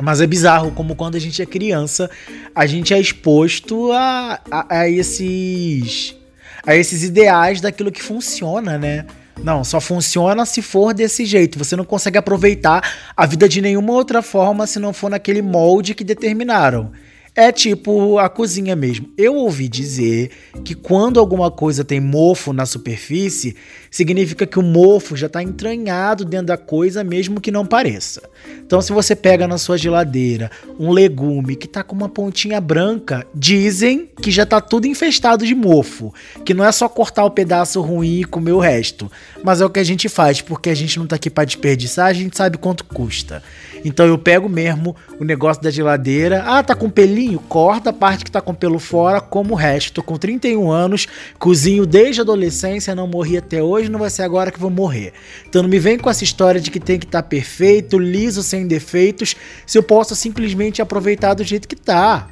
Mas 0.00 0.20
é 0.20 0.26
bizarro 0.26 0.72
como 0.72 0.96
quando 0.96 1.16
a 1.16 1.20
gente 1.20 1.40
é 1.42 1.46
criança, 1.46 2.10
a 2.54 2.66
gente 2.66 2.94
é 2.94 3.00
exposto 3.00 3.92
a, 3.92 4.40
a, 4.50 4.78
a 4.80 4.88
esses 4.88 6.16
a 6.64 6.76
esses 6.76 7.02
ideais 7.02 7.60
daquilo 7.60 7.90
que 7.90 8.02
funciona, 8.02 8.78
né? 8.78 9.04
Não, 9.42 9.64
só 9.64 9.80
funciona 9.80 10.46
se 10.46 10.62
for 10.62 10.94
desse 10.94 11.24
jeito. 11.24 11.58
Você 11.58 11.74
não 11.74 11.84
consegue 11.84 12.18
aproveitar 12.18 12.94
a 13.16 13.26
vida 13.26 13.48
de 13.48 13.60
nenhuma 13.60 13.92
outra 13.92 14.22
forma 14.22 14.66
se 14.66 14.78
não 14.78 14.92
for 14.92 15.10
naquele 15.10 15.42
molde 15.42 15.94
que 15.94 16.04
determinaram. 16.04 16.92
É 17.34 17.50
tipo 17.50 18.18
a 18.18 18.28
cozinha 18.28 18.76
mesmo. 18.76 19.08
Eu 19.16 19.36
ouvi 19.36 19.66
dizer 19.66 20.30
que 20.62 20.74
quando 20.74 21.18
alguma 21.18 21.50
coisa 21.50 21.82
tem 21.82 21.98
mofo 21.98 22.52
na 22.52 22.66
superfície, 22.66 23.56
significa 23.90 24.46
que 24.46 24.58
o 24.58 24.62
mofo 24.62 25.16
já 25.16 25.28
está 25.28 25.42
entranhado 25.42 26.26
dentro 26.26 26.48
da 26.48 26.58
coisa, 26.58 27.02
mesmo 27.02 27.40
que 27.40 27.50
não 27.50 27.64
pareça. 27.64 28.22
Então, 28.58 28.82
se 28.82 28.92
você 28.92 29.16
pega 29.16 29.48
na 29.48 29.56
sua 29.56 29.78
geladeira 29.78 30.50
um 30.78 30.90
legume 30.90 31.56
que 31.56 31.64
está 31.64 31.82
com 31.82 31.96
uma 31.96 32.08
pontinha 32.08 32.60
branca, 32.60 33.26
dizem 33.34 34.10
que 34.20 34.30
já 34.30 34.42
está 34.42 34.60
tudo 34.60 34.86
infestado 34.86 35.46
de 35.46 35.54
mofo, 35.54 36.12
que 36.44 36.52
não 36.52 36.66
é 36.66 36.70
só 36.70 36.86
cortar 36.86 37.24
o 37.24 37.30
pedaço 37.30 37.80
ruim 37.80 38.20
e 38.20 38.24
comer 38.24 38.52
o 38.52 38.58
resto, 38.58 39.10
mas 39.42 39.62
é 39.62 39.64
o 39.64 39.70
que 39.70 39.80
a 39.80 39.84
gente 39.84 40.06
faz, 40.06 40.42
porque 40.42 40.68
a 40.68 40.74
gente 40.74 40.98
não 40.98 41.04
está 41.04 41.16
aqui 41.16 41.30
para 41.30 41.46
desperdiçar, 41.46 42.08
a 42.08 42.12
gente 42.12 42.36
sabe 42.36 42.58
quanto 42.58 42.84
custa. 42.84 43.42
Então 43.84 44.06
eu 44.06 44.16
pego 44.18 44.48
mesmo 44.48 44.94
o 45.18 45.24
negócio 45.24 45.62
da 45.62 45.70
geladeira. 45.70 46.42
Ah, 46.46 46.62
tá 46.62 46.74
com 46.74 46.88
pelinho? 46.88 47.38
Corta 47.38 47.90
a 47.90 47.92
parte 47.92 48.24
que 48.24 48.30
tá 48.30 48.40
com 48.40 48.54
pelo 48.54 48.78
fora, 48.78 49.20
como 49.20 49.54
o 49.54 49.56
resto. 49.56 49.92
Tô 49.94 50.02
com 50.02 50.16
31 50.16 50.70
anos, 50.70 51.06
cozinho 51.38 51.84
desde 51.86 52.20
a 52.20 52.24
adolescência, 52.24 52.94
não 52.94 53.06
morri 53.06 53.36
até 53.36 53.62
hoje, 53.62 53.90
não 53.90 53.98
vai 53.98 54.10
ser 54.10 54.22
agora 54.22 54.50
que 54.50 54.60
vou 54.60 54.70
morrer. 54.70 55.12
Então 55.48 55.62
não 55.62 55.68
me 55.68 55.78
vem 55.78 55.98
com 55.98 56.08
essa 56.08 56.24
história 56.24 56.60
de 56.60 56.70
que 56.70 56.80
tem 56.80 56.98
que 56.98 57.06
estar 57.06 57.22
tá 57.22 57.28
perfeito, 57.28 57.98
liso, 57.98 58.42
sem 58.42 58.66
defeitos, 58.66 59.34
se 59.66 59.76
eu 59.76 59.82
posso 59.82 60.14
simplesmente 60.14 60.80
aproveitar 60.80 61.34
do 61.34 61.44
jeito 61.44 61.68
que 61.68 61.76
tá. 61.76 62.28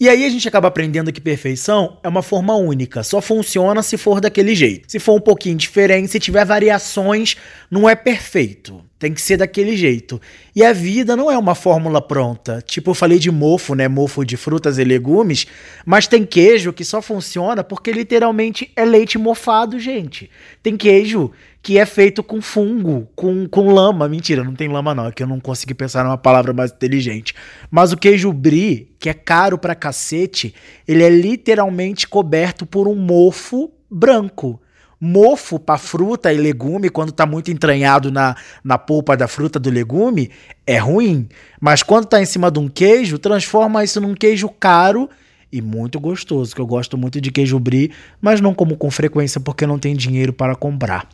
E 0.00 0.08
aí 0.08 0.24
a 0.24 0.30
gente 0.30 0.48
acaba 0.48 0.68
aprendendo 0.68 1.12
que 1.12 1.20
perfeição 1.20 1.98
é 2.02 2.08
uma 2.08 2.22
forma 2.22 2.56
única, 2.56 3.02
só 3.02 3.20
funciona 3.20 3.82
se 3.82 3.98
for 3.98 4.18
daquele 4.18 4.54
jeito. 4.54 4.90
Se 4.90 4.98
for 4.98 5.14
um 5.14 5.20
pouquinho 5.20 5.56
diferente, 5.56 6.08
se 6.08 6.18
tiver 6.18 6.42
variações, 6.46 7.36
não 7.70 7.86
é 7.86 7.94
perfeito. 7.94 8.82
Tem 9.00 9.14
que 9.14 9.22
ser 9.22 9.38
daquele 9.38 9.78
jeito. 9.78 10.20
E 10.54 10.62
a 10.62 10.74
vida 10.74 11.16
não 11.16 11.30
é 11.30 11.38
uma 11.38 11.54
fórmula 11.54 12.02
pronta. 12.02 12.62
Tipo, 12.66 12.90
eu 12.90 12.94
falei 12.94 13.18
de 13.18 13.30
mofo, 13.30 13.74
né? 13.74 13.88
Mofo 13.88 14.26
de 14.26 14.36
frutas 14.36 14.76
e 14.76 14.84
legumes. 14.84 15.46
Mas 15.86 16.06
tem 16.06 16.26
queijo 16.26 16.70
que 16.70 16.84
só 16.84 17.00
funciona 17.00 17.64
porque 17.64 17.92
literalmente 17.92 18.70
é 18.76 18.84
leite 18.84 19.16
mofado, 19.16 19.80
gente. 19.80 20.30
Tem 20.62 20.76
queijo 20.76 21.32
que 21.62 21.78
é 21.78 21.86
feito 21.86 22.22
com 22.22 22.42
fungo, 22.42 23.08
com, 23.16 23.48
com 23.48 23.72
lama. 23.72 24.06
Mentira, 24.06 24.44
não 24.44 24.54
tem 24.54 24.68
lama 24.68 24.94
não, 24.94 25.06
é 25.06 25.12
que 25.12 25.22
eu 25.22 25.26
não 25.26 25.40
consegui 25.40 25.72
pensar 25.72 26.04
numa 26.04 26.18
palavra 26.18 26.52
mais 26.52 26.70
inteligente. 26.70 27.34
Mas 27.70 27.92
o 27.92 27.96
queijo 27.96 28.30
brie, 28.34 28.94
que 28.98 29.08
é 29.08 29.14
caro 29.14 29.56
pra 29.56 29.74
cacete, 29.74 30.54
ele 30.86 31.02
é 31.02 31.08
literalmente 31.08 32.06
coberto 32.06 32.66
por 32.66 32.86
um 32.86 32.94
mofo 32.94 33.72
branco 33.90 34.60
mofo 35.00 35.58
para 35.58 35.78
fruta 35.78 36.32
e 36.32 36.36
legume, 36.36 36.90
quando 36.90 37.10
tá 37.10 37.24
muito 37.24 37.50
entranhado 37.50 38.12
na, 38.12 38.36
na 38.62 38.76
polpa 38.76 39.16
da 39.16 39.26
fruta 39.26 39.58
do 39.58 39.70
legume, 39.70 40.30
é 40.66 40.76
ruim. 40.76 41.28
Mas 41.58 41.82
quando 41.82 42.06
tá 42.06 42.20
em 42.20 42.26
cima 42.26 42.50
de 42.50 42.58
um 42.58 42.68
queijo, 42.68 43.18
transforma 43.18 43.82
isso 43.82 44.00
num 44.00 44.14
queijo 44.14 44.48
caro 44.48 45.08
e 45.50 45.60
muito 45.60 45.98
gostoso, 45.98 46.54
que 46.54 46.60
eu 46.60 46.66
gosto 46.66 46.96
muito 46.98 47.20
de 47.20 47.30
queijo 47.30 47.58
brie, 47.58 47.90
mas 48.20 48.40
não 48.40 48.54
como 48.54 48.76
com 48.76 48.90
frequência 48.90 49.40
porque 49.40 49.66
não 49.66 49.78
tem 49.78 49.96
dinheiro 49.96 50.32
para 50.32 50.54
comprar. 50.54 51.08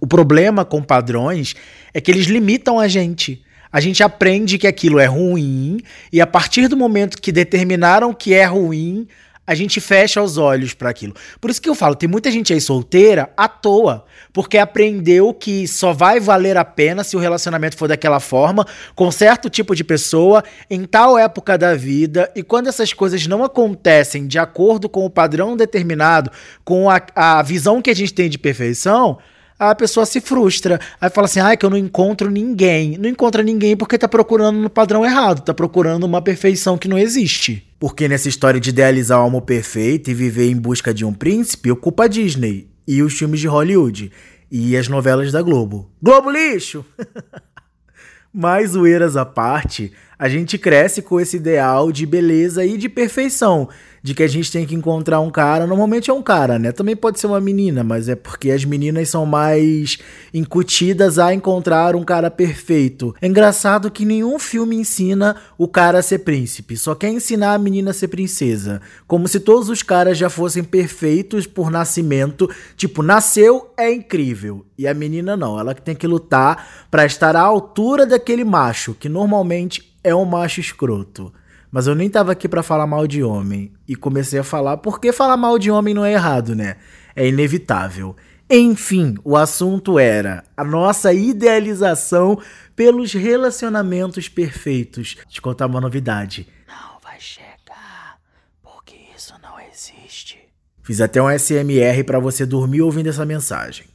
O 0.00 0.06
problema 0.06 0.64
com 0.64 0.82
padrões 0.82 1.54
é 1.92 2.00
que 2.00 2.10
eles 2.10 2.26
limitam 2.26 2.80
a 2.80 2.88
gente. 2.88 3.42
A 3.72 3.80
gente 3.80 4.02
aprende 4.02 4.58
que 4.58 4.66
aquilo 4.66 4.98
é 4.98 5.04
ruim 5.04 5.78
e 6.12 6.20
a 6.20 6.26
partir 6.26 6.66
do 6.66 6.76
momento 6.76 7.20
que 7.20 7.30
determinaram 7.30 8.12
que 8.12 8.34
é 8.34 8.44
ruim, 8.44 9.06
a 9.50 9.54
gente 9.56 9.80
fecha 9.80 10.22
os 10.22 10.38
olhos 10.38 10.74
para 10.74 10.90
aquilo. 10.90 11.12
Por 11.40 11.50
isso 11.50 11.60
que 11.60 11.68
eu 11.68 11.74
falo, 11.74 11.96
tem 11.96 12.08
muita 12.08 12.30
gente 12.30 12.52
aí 12.52 12.60
solteira 12.60 13.32
à 13.36 13.48
toa, 13.48 14.04
porque 14.32 14.56
aprendeu 14.56 15.34
que 15.34 15.66
só 15.66 15.92
vai 15.92 16.20
valer 16.20 16.56
a 16.56 16.64
pena 16.64 17.02
se 17.02 17.16
o 17.16 17.18
relacionamento 17.18 17.76
for 17.76 17.88
daquela 17.88 18.20
forma, 18.20 18.64
com 18.94 19.10
certo 19.10 19.50
tipo 19.50 19.74
de 19.74 19.82
pessoa, 19.82 20.44
em 20.70 20.84
tal 20.84 21.18
época 21.18 21.58
da 21.58 21.74
vida, 21.74 22.30
e 22.36 22.44
quando 22.44 22.68
essas 22.68 22.92
coisas 22.92 23.26
não 23.26 23.42
acontecem 23.42 24.24
de 24.28 24.38
acordo 24.38 24.88
com 24.88 25.04
o 25.04 25.10
padrão 25.10 25.56
determinado, 25.56 26.30
com 26.64 26.88
a, 26.88 27.02
a 27.16 27.42
visão 27.42 27.82
que 27.82 27.90
a 27.90 27.94
gente 27.94 28.14
tem 28.14 28.30
de 28.30 28.38
perfeição, 28.38 29.18
a 29.60 29.74
pessoa 29.74 30.06
se 30.06 30.22
frustra. 30.22 30.80
Aí 30.98 31.10
fala 31.10 31.26
assim: 31.26 31.40
ah, 31.40 31.54
que 31.54 31.66
eu 31.66 31.70
não 31.70 31.76
encontro 31.76 32.30
ninguém. 32.30 32.96
Não 32.96 33.08
encontra 33.08 33.42
ninguém 33.42 33.76
porque 33.76 33.98
tá 33.98 34.08
procurando 34.08 34.58
no 34.58 34.70
padrão 34.70 35.04
errado, 35.04 35.42
tá 35.42 35.52
procurando 35.52 36.04
uma 36.04 36.22
perfeição 36.22 36.78
que 36.78 36.88
não 36.88 36.98
existe. 36.98 37.66
Porque 37.78 38.08
nessa 38.08 38.28
história 38.28 38.58
de 38.58 38.70
idealizar 38.70 39.20
o 39.20 39.26
amor 39.26 39.42
perfeito 39.42 40.10
e 40.10 40.14
viver 40.14 40.50
em 40.50 40.56
busca 40.56 40.94
de 40.94 41.04
um 41.04 41.12
príncipe, 41.12 41.70
ocupa 41.70 42.04
a 42.04 42.08
Disney 42.08 42.68
e 42.88 43.02
os 43.02 43.12
filmes 43.12 43.40
de 43.40 43.46
Hollywood 43.46 44.10
e 44.50 44.76
as 44.76 44.88
novelas 44.88 45.30
da 45.30 45.42
Globo. 45.42 45.90
Globo 46.02 46.30
lixo! 46.30 46.84
Mais 48.32 48.70
zoeiras 48.70 49.16
à 49.16 49.24
parte, 49.24 49.92
a 50.16 50.28
gente 50.28 50.56
cresce 50.56 51.02
com 51.02 51.20
esse 51.20 51.36
ideal 51.36 51.90
de 51.90 52.06
beleza 52.06 52.64
e 52.64 52.78
de 52.78 52.88
perfeição 52.88 53.68
de 54.02 54.14
que 54.14 54.22
a 54.22 54.28
gente 54.28 54.50
tem 54.50 54.66
que 54.66 54.74
encontrar 54.74 55.20
um 55.20 55.30
cara. 55.30 55.66
Normalmente 55.66 56.10
é 56.10 56.14
um 56.14 56.22
cara, 56.22 56.58
né? 56.58 56.72
Também 56.72 56.96
pode 56.96 57.20
ser 57.20 57.26
uma 57.26 57.40
menina, 57.40 57.84
mas 57.84 58.08
é 58.08 58.16
porque 58.16 58.50
as 58.50 58.64
meninas 58.64 59.08
são 59.08 59.26
mais 59.26 59.98
incutidas 60.32 61.18
a 61.18 61.34
encontrar 61.34 61.94
um 61.94 62.04
cara 62.04 62.30
perfeito. 62.30 63.14
É 63.20 63.26
engraçado 63.26 63.90
que 63.90 64.04
nenhum 64.04 64.38
filme 64.38 64.76
ensina 64.76 65.36
o 65.58 65.68
cara 65.68 65.98
a 65.98 66.02
ser 66.02 66.20
príncipe, 66.20 66.76
só 66.76 66.94
quer 66.94 67.10
ensinar 67.10 67.54
a 67.54 67.58
menina 67.58 67.90
a 67.90 67.94
ser 67.94 68.08
princesa. 68.08 68.80
Como 69.06 69.28
se 69.28 69.40
todos 69.40 69.68
os 69.68 69.82
caras 69.82 70.16
já 70.16 70.30
fossem 70.30 70.64
perfeitos 70.64 71.46
por 71.46 71.70
nascimento. 71.70 72.48
Tipo, 72.76 73.02
nasceu, 73.02 73.72
é 73.76 73.92
incrível. 73.92 74.64
E 74.78 74.86
a 74.86 74.94
menina 74.94 75.36
não, 75.36 75.58
ela 75.58 75.74
que 75.74 75.82
tem 75.82 75.94
que 75.94 76.06
lutar 76.06 76.86
para 76.90 77.04
estar 77.04 77.36
à 77.36 77.40
altura 77.40 78.06
daquele 78.06 78.44
macho, 78.44 78.94
que 78.94 79.08
normalmente 79.08 79.94
é 80.02 80.14
um 80.14 80.24
macho 80.24 80.60
escroto. 80.60 81.32
Mas 81.70 81.86
eu 81.86 81.94
nem 81.94 82.10
tava 82.10 82.32
aqui 82.32 82.48
para 82.48 82.62
falar 82.62 82.86
mal 82.86 83.06
de 83.06 83.22
homem. 83.22 83.72
E 83.86 83.94
comecei 83.94 84.40
a 84.40 84.44
falar 84.44 84.78
porque 84.78 85.12
falar 85.12 85.36
mal 85.36 85.58
de 85.58 85.70
homem 85.70 85.94
não 85.94 86.04
é 86.04 86.12
errado, 86.12 86.54
né? 86.54 86.76
É 87.14 87.28
inevitável. 87.28 88.16
Enfim, 88.52 89.14
o 89.22 89.36
assunto 89.36 89.96
era 89.96 90.42
a 90.56 90.64
nossa 90.64 91.12
idealização 91.12 92.36
pelos 92.74 93.12
relacionamentos 93.12 94.28
perfeitos. 94.28 95.16
Te 95.28 95.40
contar 95.40 95.66
uma 95.66 95.80
novidade. 95.80 96.48
Não 96.66 96.98
vai 97.00 97.20
chegar, 97.20 98.18
porque 98.60 98.96
isso 99.16 99.34
não 99.40 99.54
existe. 99.60 100.40
Fiz 100.82 101.00
até 101.00 101.22
um 101.22 101.30
SMR 101.30 102.02
para 102.04 102.18
você 102.18 102.44
dormir 102.44 102.82
ouvindo 102.82 103.08
essa 103.08 103.24
mensagem. 103.24 103.86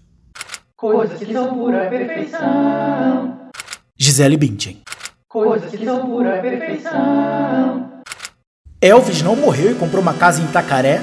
Coisas 0.78 1.20
que 1.20 1.34
são 1.34 1.54
pura 1.54 1.90
perfeição. 1.90 3.50
Gisele 3.98 4.38
Bündchen. 4.38 4.84
Coisas 5.36 5.70
que 5.70 5.84
são 5.84 6.06
pura 6.06 6.42
perfeição. 6.42 7.92
Elvis 8.80 9.22
não 9.22 9.36
morreu 9.36 9.74
e 9.74 9.76
comprou 9.76 10.02
uma 10.02 10.14
casa 10.14 10.42
em 10.42 10.46
Itacaré? 10.46 11.02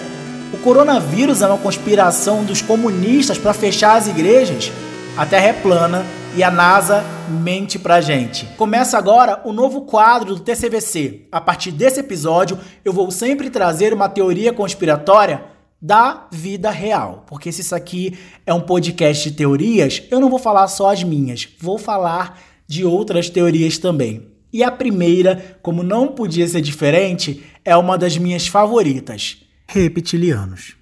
O 0.54 0.56
coronavírus 0.56 1.42
é 1.42 1.46
uma 1.46 1.58
conspiração 1.58 2.42
dos 2.42 2.62
comunistas 2.62 3.36
para 3.36 3.52
fechar 3.52 3.94
as 3.94 4.08
igrejas? 4.08 4.72
A 5.18 5.26
Terra 5.26 5.48
é 5.48 5.52
plana 5.52 6.06
e 6.34 6.42
a 6.42 6.50
NASA 6.50 7.04
mente 7.28 7.78
pra 7.78 8.00
gente. 8.00 8.46
Começa 8.56 8.96
agora 8.96 9.42
o 9.44 9.52
novo 9.52 9.82
quadro 9.82 10.34
do 10.34 10.40
TCVC. 10.40 11.26
A 11.30 11.38
partir 11.38 11.70
desse 11.70 12.00
episódio, 12.00 12.58
eu 12.82 12.92
vou 12.94 13.10
sempre 13.10 13.50
trazer 13.50 13.92
uma 13.92 14.08
teoria 14.08 14.50
conspiratória 14.50 15.44
da 15.78 16.26
vida 16.30 16.70
real. 16.70 17.22
Porque 17.26 17.52
se 17.52 17.60
isso 17.60 17.74
aqui 17.74 18.18
é 18.46 18.54
um 18.54 18.62
podcast 18.62 19.28
de 19.28 19.36
teorias, 19.36 20.02
eu 20.10 20.18
não 20.18 20.30
vou 20.30 20.38
falar 20.38 20.68
só 20.68 20.90
as 20.90 21.04
minhas, 21.04 21.46
vou 21.60 21.76
falar 21.76 22.38
de 22.72 22.86
outras 22.86 23.28
teorias 23.28 23.76
também. 23.76 24.28
E 24.50 24.64
a 24.64 24.70
primeira, 24.70 25.58
como 25.60 25.82
não 25.82 26.08
podia 26.08 26.48
ser 26.48 26.62
diferente, 26.62 27.42
é 27.62 27.76
uma 27.76 27.98
das 27.98 28.16
minhas 28.16 28.46
favoritas: 28.46 29.42
reptilianos. 29.68 30.74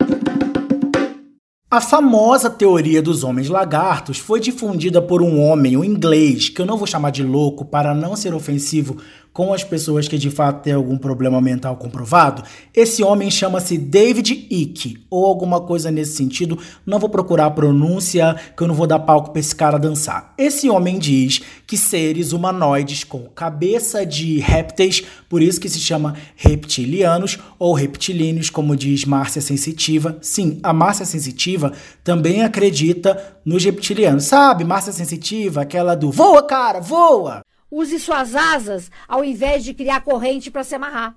A 1.68 1.80
famosa 1.80 2.48
teoria 2.48 3.02
dos 3.02 3.24
homens 3.24 3.48
lagartos 3.48 4.18
foi 4.18 4.38
difundida 4.38 5.02
por 5.02 5.20
um 5.20 5.40
homem, 5.40 5.76
um 5.76 5.82
inglês, 5.82 6.48
que 6.48 6.60
eu 6.60 6.66
não 6.66 6.76
vou 6.76 6.86
chamar 6.86 7.10
de 7.10 7.24
louco 7.24 7.64
para 7.64 7.92
não 7.92 8.14
ser 8.14 8.34
ofensivo 8.34 8.96
com 9.32 9.52
as 9.52 9.62
pessoas 9.62 10.08
que 10.08 10.18
de 10.18 10.30
fato 10.30 10.62
têm 10.62 10.72
algum 10.72 10.98
problema 10.98 11.40
mental 11.40 11.76
comprovado. 11.76 12.42
Esse 12.74 13.02
homem 13.02 13.30
chama-se 13.30 13.78
David 13.78 14.46
Icke, 14.50 15.04
ou 15.08 15.24
alguma 15.24 15.60
coisa 15.60 15.90
nesse 15.90 16.16
sentido. 16.16 16.58
Não 16.84 16.98
vou 16.98 17.08
procurar 17.08 17.46
a 17.46 17.50
pronúncia, 17.50 18.36
que 18.56 18.62
eu 18.62 18.68
não 18.68 18.74
vou 18.74 18.86
dar 18.86 18.98
palco 18.98 19.30
para 19.30 19.40
esse 19.40 19.54
cara 19.54 19.78
dançar. 19.78 20.34
Esse 20.36 20.68
homem 20.68 20.98
diz 20.98 21.40
que 21.66 21.76
seres 21.76 22.32
humanoides 22.32 23.04
com 23.04 23.20
cabeça 23.28 24.04
de 24.04 24.38
répteis, 24.38 25.04
por 25.28 25.40
isso 25.40 25.60
que 25.60 25.68
se 25.68 25.78
chama 25.78 26.16
reptilianos 26.34 27.38
ou 27.58 27.72
reptilíneos, 27.72 28.50
como 28.50 28.76
diz 28.76 29.04
Márcia 29.04 29.40
Sensitiva. 29.40 30.18
Sim, 30.20 30.58
a 30.62 30.72
Márcia 30.72 31.06
Sensitiva 31.06 31.72
também 32.02 32.42
acredita 32.42 33.38
nos 33.44 33.64
reptilianos. 33.64 34.24
Sabe, 34.24 34.64
Márcia 34.64 34.92
Sensitiva, 34.92 35.62
aquela 35.62 35.94
do 35.94 36.10
voa, 36.10 36.42
cara, 36.42 36.80
voa! 36.80 37.42
Use 37.70 37.98
suas 38.00 38.34
asas 38.34 38.90
ao 39.06 39.24
invés 39.24 39.62
de 39.62 39.72
criar 39.72 40.00
corrente 40.00 40.50
para 40.50 40.64
se 40.64 40.74
amarrar. 40.74 41.16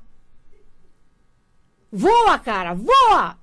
Voa, 1.91 2.37
cara, 2.39 2.73
voa! 2.73 3.37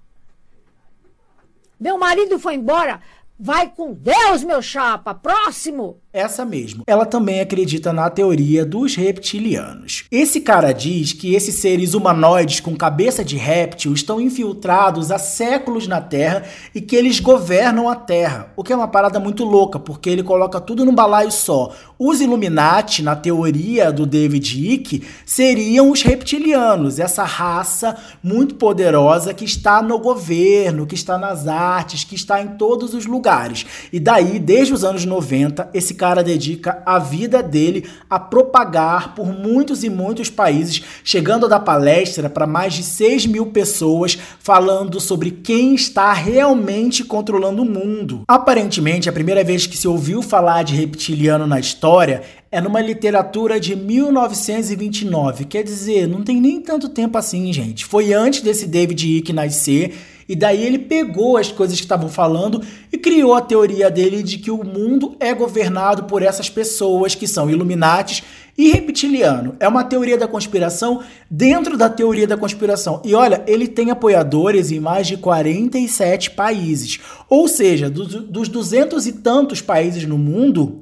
Meu 1.79 1.97
marido 1.97 2.39
foi 2.39 2.55
embora. 2.55 3.01
Vai 3.39 3.71
com 3.71 3.95
Deus, 3.95 4.45
meu 4.45 4.61
chapa. 4.61 5.15
Próximo. 5.15 6.01
Essa 6.13 6.45
mesmo. 6.45 6.83
Ela 6.89 7.07
também 7.07 7.41
acredita 7.41 7.93
na 7.93 8.11
teoria 8.11 8.65
dos 8.65 8.97
reptilianos. 8.97 10.05
Esse 10.11 10.41
cara 10.41 10.73
diz 10.73 11.13
que 11.13 11.37
esses 11.37 11.55
seres 11.57 11.95
humanoides 11.95 12.59
com 12.59 12.75
cabeça 12.75 13.25
de 13.25 13.37
réptil 13.37 13.93
estão 13.93 14.21
infiltrados 14.21 15.13
há 15.13 15.19
séculos 15.21 15.87
na 15.87 16.01
Terra 16.01 16.43
e 16.75 16.81
que 16.81 16.97
eles 16.97 17.21
governam 17.21 17.89
a 17.89 17.95
Terra. 17.95 18.53
O 18.57 18.65
que 18.65 18.73
é 18.73 18.77
uma 18.77 18.89
parada 18.89 19.21
muito 19.21 19.45
louca, 19.45 19.79
porque 19.79 20.11
ele 20.11 20.25
coloca 20.25 20.61
tudo 20.61 20.85
num 20.85 20.95
balaio 20.95 21.31
só. 21.31 21.73
Os 21.97 22.21
Illuminati, 22.21 23.03
na 23.05 23.15
teoria 23.15 23.93
do 23.93 24.05
David 24.05 24.73
Icke, 24.73 25.05
seriam 25.25 25.93
os 25.93 26.03
reptilianos, 26.03 26.99
essa 26.99 27.23
raça 27.23 27.97
muito 28.21 28.57
poderosa 28.57 29.33
que 29.33 29.45
está 29.45 29.81
no 29.81 29.99
governo, 29.99 30.87
que 30.87 30.95
está 30.97 31.17
nas 31.17 31.47
artes, 31.47 32.03
que 32.03 32.17
está 32.17 32.43
em 32.43 32.57
todos 32.57 32.95
os 32.95 33.07
lugares. 33.07 33.65
E 33.93 34.01
daí, 34.01 34.41
desde 34.41 34.75
os 34.75 34.83
anos 34.83 35.05
90, 35.05 35.71
esse 35.73 36.00
cara 36.01 36.25
dedica 36.25 36.83
a 36.87 36.99
vida 36.99 37.43
dele 37.43 37.87
a 38.09 38.19
propagar 38.19 39.15
por 39.15 39.27
muitos 39.27 39.85
e 39.85 39.91
muitos 39.91 40.31
países, 40.31 40.83
chegando 41.05 41.45
a 41.45 41.49
dar 41.51 41.61
palestra 41.61 42.31
para 42.31 42.47
mais 42.47 42.73
de 42.73 42.83
6 42.83 43.27
mil 43.27 43.49
pessoas, 43.49 44.17
falando 44.39 44.99
sobre 44.99 45.31
quem 45.31 45.75
está 45.75 46.11
realmente 46.15 47.05
controlando 47.05 47.61
o 47.61 47.67
mundo. 47.67 48.23
Aparentemente, 48.27 49.11
a 49.11 49.13
primeira 49.13 49.45
vez 49.45 49.67
que 49.67 49.77
se 49.77 49.87
ouviu 49.87 50.23
falar 50.23 50.63
de 50.63 50.75
reptiliano 50.75 51.47
na 51.47 51.61
história 51.61 52.23
é 52.51 52.63
numa 52.63 52.81
literatura 52.81 53.61
de 53.61 53.77
1929. 53.77 55.45
Quer 55.45 55.63
dizer, 55.63 56.09
não 56.09 56.23
tem 56.23 56.41
nem 56.41 56.63
tanto 56.63 56.89
tempo 56.89 57.19
assim, 57.19 57.53
gente. 57.53 57.85
Foi 57.85 58.15
antes 58.15 58.41
desse 58.41 58.67
David 58.67 59.19
Icke 59.19 59.35
nascer 59.35 59.95
e 60.31 60.37
daí 60.37 60.65
ele 60.65 60.79
pegou 60.79 61.37
as 61.37 61.51
coisas 61.51 61.75
que 61.77 61.85
estavam 61.85 62.09
falando 62.09 62.63
e 62.93 62.97
criou 62.97 63.35
a 63.35 63.41
teoria 63.41 63.91
dele 63.91 64.23
de 64.23 64.39
que 64.39 64.49
o 64.49 64.63
mundo 64.63 65.17
é 65.19 65.35
governado 65.35 66.05
por 66.05 66.23
essas 66.23 66.49
pessoas 66.49 67.17
que 67.17 67.27
são 67.27 67.51
Illuminates 67.51 68.23
e 68.57 68.71
reptiliano. 68.71 69.57
É 69.59 69.67
uma 69.67 69.83
teoria 69.83 70.17
da 70.17 70.29
conspiração 70.29 71.03
dentro 71.29 71.77
da 71.77 71.91
teoria 71.91 72.29
da 72.29 72.37
conspiração. 72.37 73.03
E 73.05 73.13
olha, 73.13 73.43
ele 73.45 73.67
tem 73.67 73.91
apoiadores 73.91 74.71
em 74.71 74.79
mais 74.79 75.09
de 75.09 75.17
47 75.17 76.31
países. 76.31 77.01
Ou 77.29 77.49
seja, 77.49 77.91
dos, 77.91 78.15
dos 78.15 78.49
200 78.49 79.09
e 79.09 79.13
tantos 79.15 79.61
países 79.61 80.05
no 80.05 80.17
mundo, 80.17 80.79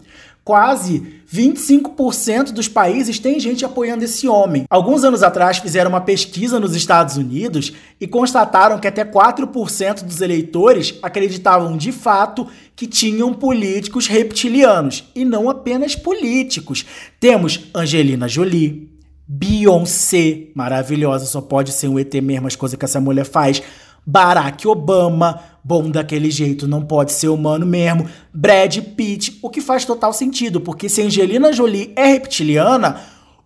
quase 0.48 1.20
25% 1.30 2.52
dos 2.52 2.68
países 2.68 3.18
tem 3.18 3.38
gente 3.38 3.66
apoiando 3.66 4.02
esse 4.02 4.26
homem. 4.26 4.64
Alguns 4.70 5.04
anos 5.04 5.22
atrás 5.22 5.58
fizeram 5.58 5.90
uma 5.90 6.00
pesquisa 6.00 6.58
nos 6.58 6.74
Estados 6.74 7.18
Unidos 7.18 7.74
e 8.00 8.06
constataram 8.06 8.78
que 8.78 8.88
até 8.88 9.04
4% 9.04 10.04
dos 10.04 10.22
eleitores 10.22 10.94
acreditavam 11.02 11.76
de 11.76 11.92
fato 11.92 12.46
que 12.74 12.87
tinham 12.87 13.34
políticos 13.34 14.06
reptilianos 14.06 15.04
e 15.14 15.22
não 15.22 15.50
apenas 15.50 15.94
políticos. 15.94 16.87
Temos 17.20 17.68
Angelina 17.74 18.26
Jolie, 18.26 18.88
Beyoncé, 19.26 20.44
maravilhosa, 20.54 21.26
só 21.26 21.42
pode 21.42 21.72
ser 21.72 21.88
um 21.88 21.98
ET 21.98 22.14
mesmo 22.22 22.46
as 22.46 22.56
coisas 22.56 22.78
que 22.78 22.87
essa 22.87 23.02
mulher 23.02 23.26
faz. 23.26 23.62
Barack 24.06 24.66
Obama, 24.66 25.42
bom 25.68 25.90
daquele 25.90 26.31
jeito, 26.31 26.66
não 26.66 26.81
pode 26.81 27.12
ser 27.12 27.28
humano 27.28 27.66
mesmo. 27.66 28.09
Brad 28.33 28.78
Pitt, 28.96 29.38
o 29.42 29.50
que 29.50 29.61
faz 29.61 29.85
total 29.85 30.14
sentido, 30.14 30.62
porque 30.62 30.88
se 30.88 31.02
Angelina 31.02 31.52
Jolie 31.52 31.92
é 31.94 32.07
reptiliana, 32.07 32.98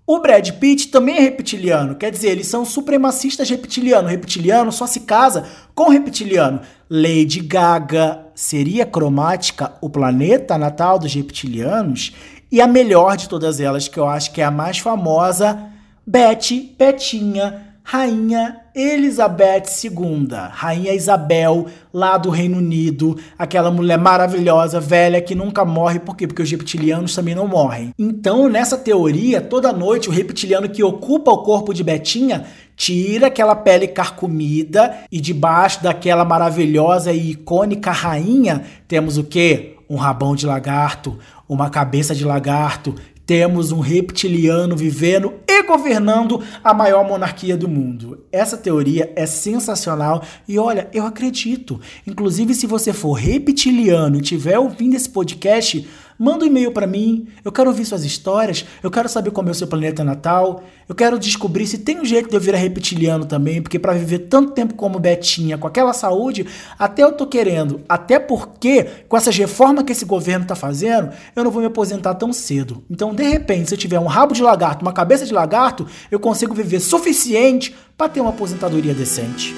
o 0.06 0.20
Brad 0.20 0.48
Pitt 0.52 0.86
também 0.86 1.16
é 1.16 1.20
reptiliano. 1.20 1.96
Quer 1.96 2.12
dizer, 2.12 2.28
eles 2.28 2.46
são 2.46 2.64
supremacistas 2.64 3.50
reptilianos. 3.50 4.08
Reptiliano 4.08 4.70
só 4.70 4.86
se 4.86 5.00
casa 5.00 5.48
com 5.74 5.88
reptiliano. 5.90 6.60
Lady 6.88 7.40
Gaga 7.40 8.26
seria 8.36 8.86
cromática 8.86 9.72
o 9.80 9.90
planeta 9.90 10.56
natal 10.56 11.00
dos 11.00 11.12
reptilianos? 11.12 12.12
E 12.52 12.60
a 12.60 12.68
melhor 12.68 13.16
de 13.16 13.28
todas 13.28 13.58
elas, 13.58 13.88
que 13.88 13.98
eu 13.98 14.06
acho 14.06 14.30
que 14.32 14.40
é 14.40 14.44
a 14.44 14.50
mais 14.50 14.78
famosa, 14.78 15.58
Betty, 16.06 16.72
Betinha, 16.78 17.71
Rainha 17.84 18.56
Elizabeth 18.74 19.64
II, 19.84 20.28
Rainha 20.50 20.94
Isabel, 20.94 21.66
lá 21.92 22.16
do 22.16 22.30
Reino 22.30 22.58
Unido, 22.58 23.18
aquela 23.38 23.70
mulher 23.70 23.98
maravilhosa, 23.98 24.80
velha, 24.80 25.20
que 25.20 25.34
nunca 25.34 25.64
morre, 25.64 25.98
por 25.98 26.16
quê? 26.16 26.26
Porque 26.26 26.42
os 26.42 26.50
reptilianos 26.50 27.14
também 27.14 27.34
não 27.34 27.46
morrem. 27.46 27.92
Então, 27.98 28.48
nessa 28.48 28.78
teoria, 28.78 29.40
toda 29.40 29.72
noite 29.72 30.08
o 30.08 30.12
reptiliano 30.12 30.68
que 30.68 30.82
ocupa 30.82 31.30
o 31.30 31.42
corpo 31.42 31.74
de 31.74 31.84
Betinha 31.84 32.44
tira 32.76 33.26
aquela 33.26 33.54
pele 33.54 33.86
carcomida 33.86 35.04
e 35.10 35.20
debaixo 35.20 35.82
daquela 35.82 36.24
maravilhosa 36.24 37.12
e 37.12 37.32
icônica 37.32 37.90
rainha 37.90 38.62
temos 38.88 39.18
o 39.18 39.24
quê? 39.24 39.76
Um 39.88 39.96
rabão 39.96 40.34
de 40.34 40.46
lagarto, 40.46 41.18
uma 41.48 41.68
cabeça 41.68 42.14
de 42.14 42.24
lagarto, 42.24 42.94
temos 43.32 43.72
um 43.72 43.80
reptiliano 43.80 44.76
vivendo 44.76 45.32
e 45.48 45.62
governando 45.62 46.42
a 46.62 46.74
maior 46.74 47.08
monarquia 47.08 47.56
do 47.56 47.66
mundo. 47.66 48.26
Essa 48.30 48.58
teoria 48.58 49.10
é 49.16 49.24
sensacional 49.24 50.22
e 50.46 50.58
olha, 50.58 50.86
eu 50.92 51.06
acredito. 51.06 51.80
Inclusive, 52.06 52.54
se 52.54 52.66
você 52.66 52.92
for 52.92 53.14
reptiliano 53.14 54.18
e 54.18 54.20
tiver 54.20 54.58
ouvindo 54.58 54.96
esse 54.96 55.08
podcast, 55.08 55.88
Manda 56.22 56.44
um 56.44 56.46
e-mail 56.46 56.70
para 56.70 56.86
mim, 56.86 57.26
eu 57.44 57.50
quero 57.50 57.68
ouvir 57.68 57.84
suas 57.84 58.04
histórias, 58.04 58.64
eu 58.80 58.92
quero 58.92 59.08
saber 59.08 59.32
como 59.32 59.48
é 59.48 59.50
o 59.50 59.54
seu 59.56 59.66
planeta 59.66 60.04
natal, 60.04 60.62
eu 60.88 60.94
quero 60.94 61.18
descobrir 61.18 61.66
se 61.66 61.78
tem 61.78 61.98
um 61.98 62.04
jeito 62.04 62.28
de 62.28 62.36
eu 62.36 62.40
virar 62.40 62.58
reptiliano 62.58 63.24
também, 63.24 63.60
porque 63.60 63.76
para 63.76 63.92
viver 63.92 64.20
tanto 64.20 64.52
tempo 64.52 64.74
como 64.74 65.00
Betinha, 65.00 65.58
com 65.58 65.66
aquela 65.66 65.92
saúde, 65.92 66.46
até 66.78 67.02
eu 67.02 67.10
tô 67.10 67.26
querendo, 67.26 67.80
até 67.88 68.20
porque 68.20 68.84
com 69.08 69.16
essas 69.16 69.36
reformas 69.36 69.82
que 69.82 69.90
esse 69.90 70.04
governo 70.04 70.46
tá 70.46 70.54
fazendo, 70.54 71.10
eu 71.34 71.42
não 71.42 71.50
vou 71.50 71.60
me 71.60 71.66
aposentar 71.66 72.14
tão 72.14 72.32
cedo. 72.32 72.84
Então, 72.88 73.12
de 73.12 73.24
repente, 73.24 73.70
se 73.70 73.74
eu 73.74 73.78
tiver 73.78 73.98
um 73.98 74.06
rabo 74.06 74.32
de 74.32 74.44
lagarto, 74.44 74.82
uma 74.82 74.92
cabeça 74.92 75.26
de 75.26 75.34
lagarto, 75.34 75.88
eu 76.08 76.20
consigo 76.20 76.54
viver 76.54 76.78
suficiente 76.78 77.74
para 77.98 78.08
ter 78.08 78.20
uma 78.20 78.30
aposentadoria 78.30 78.94
decente. 78.94 79.52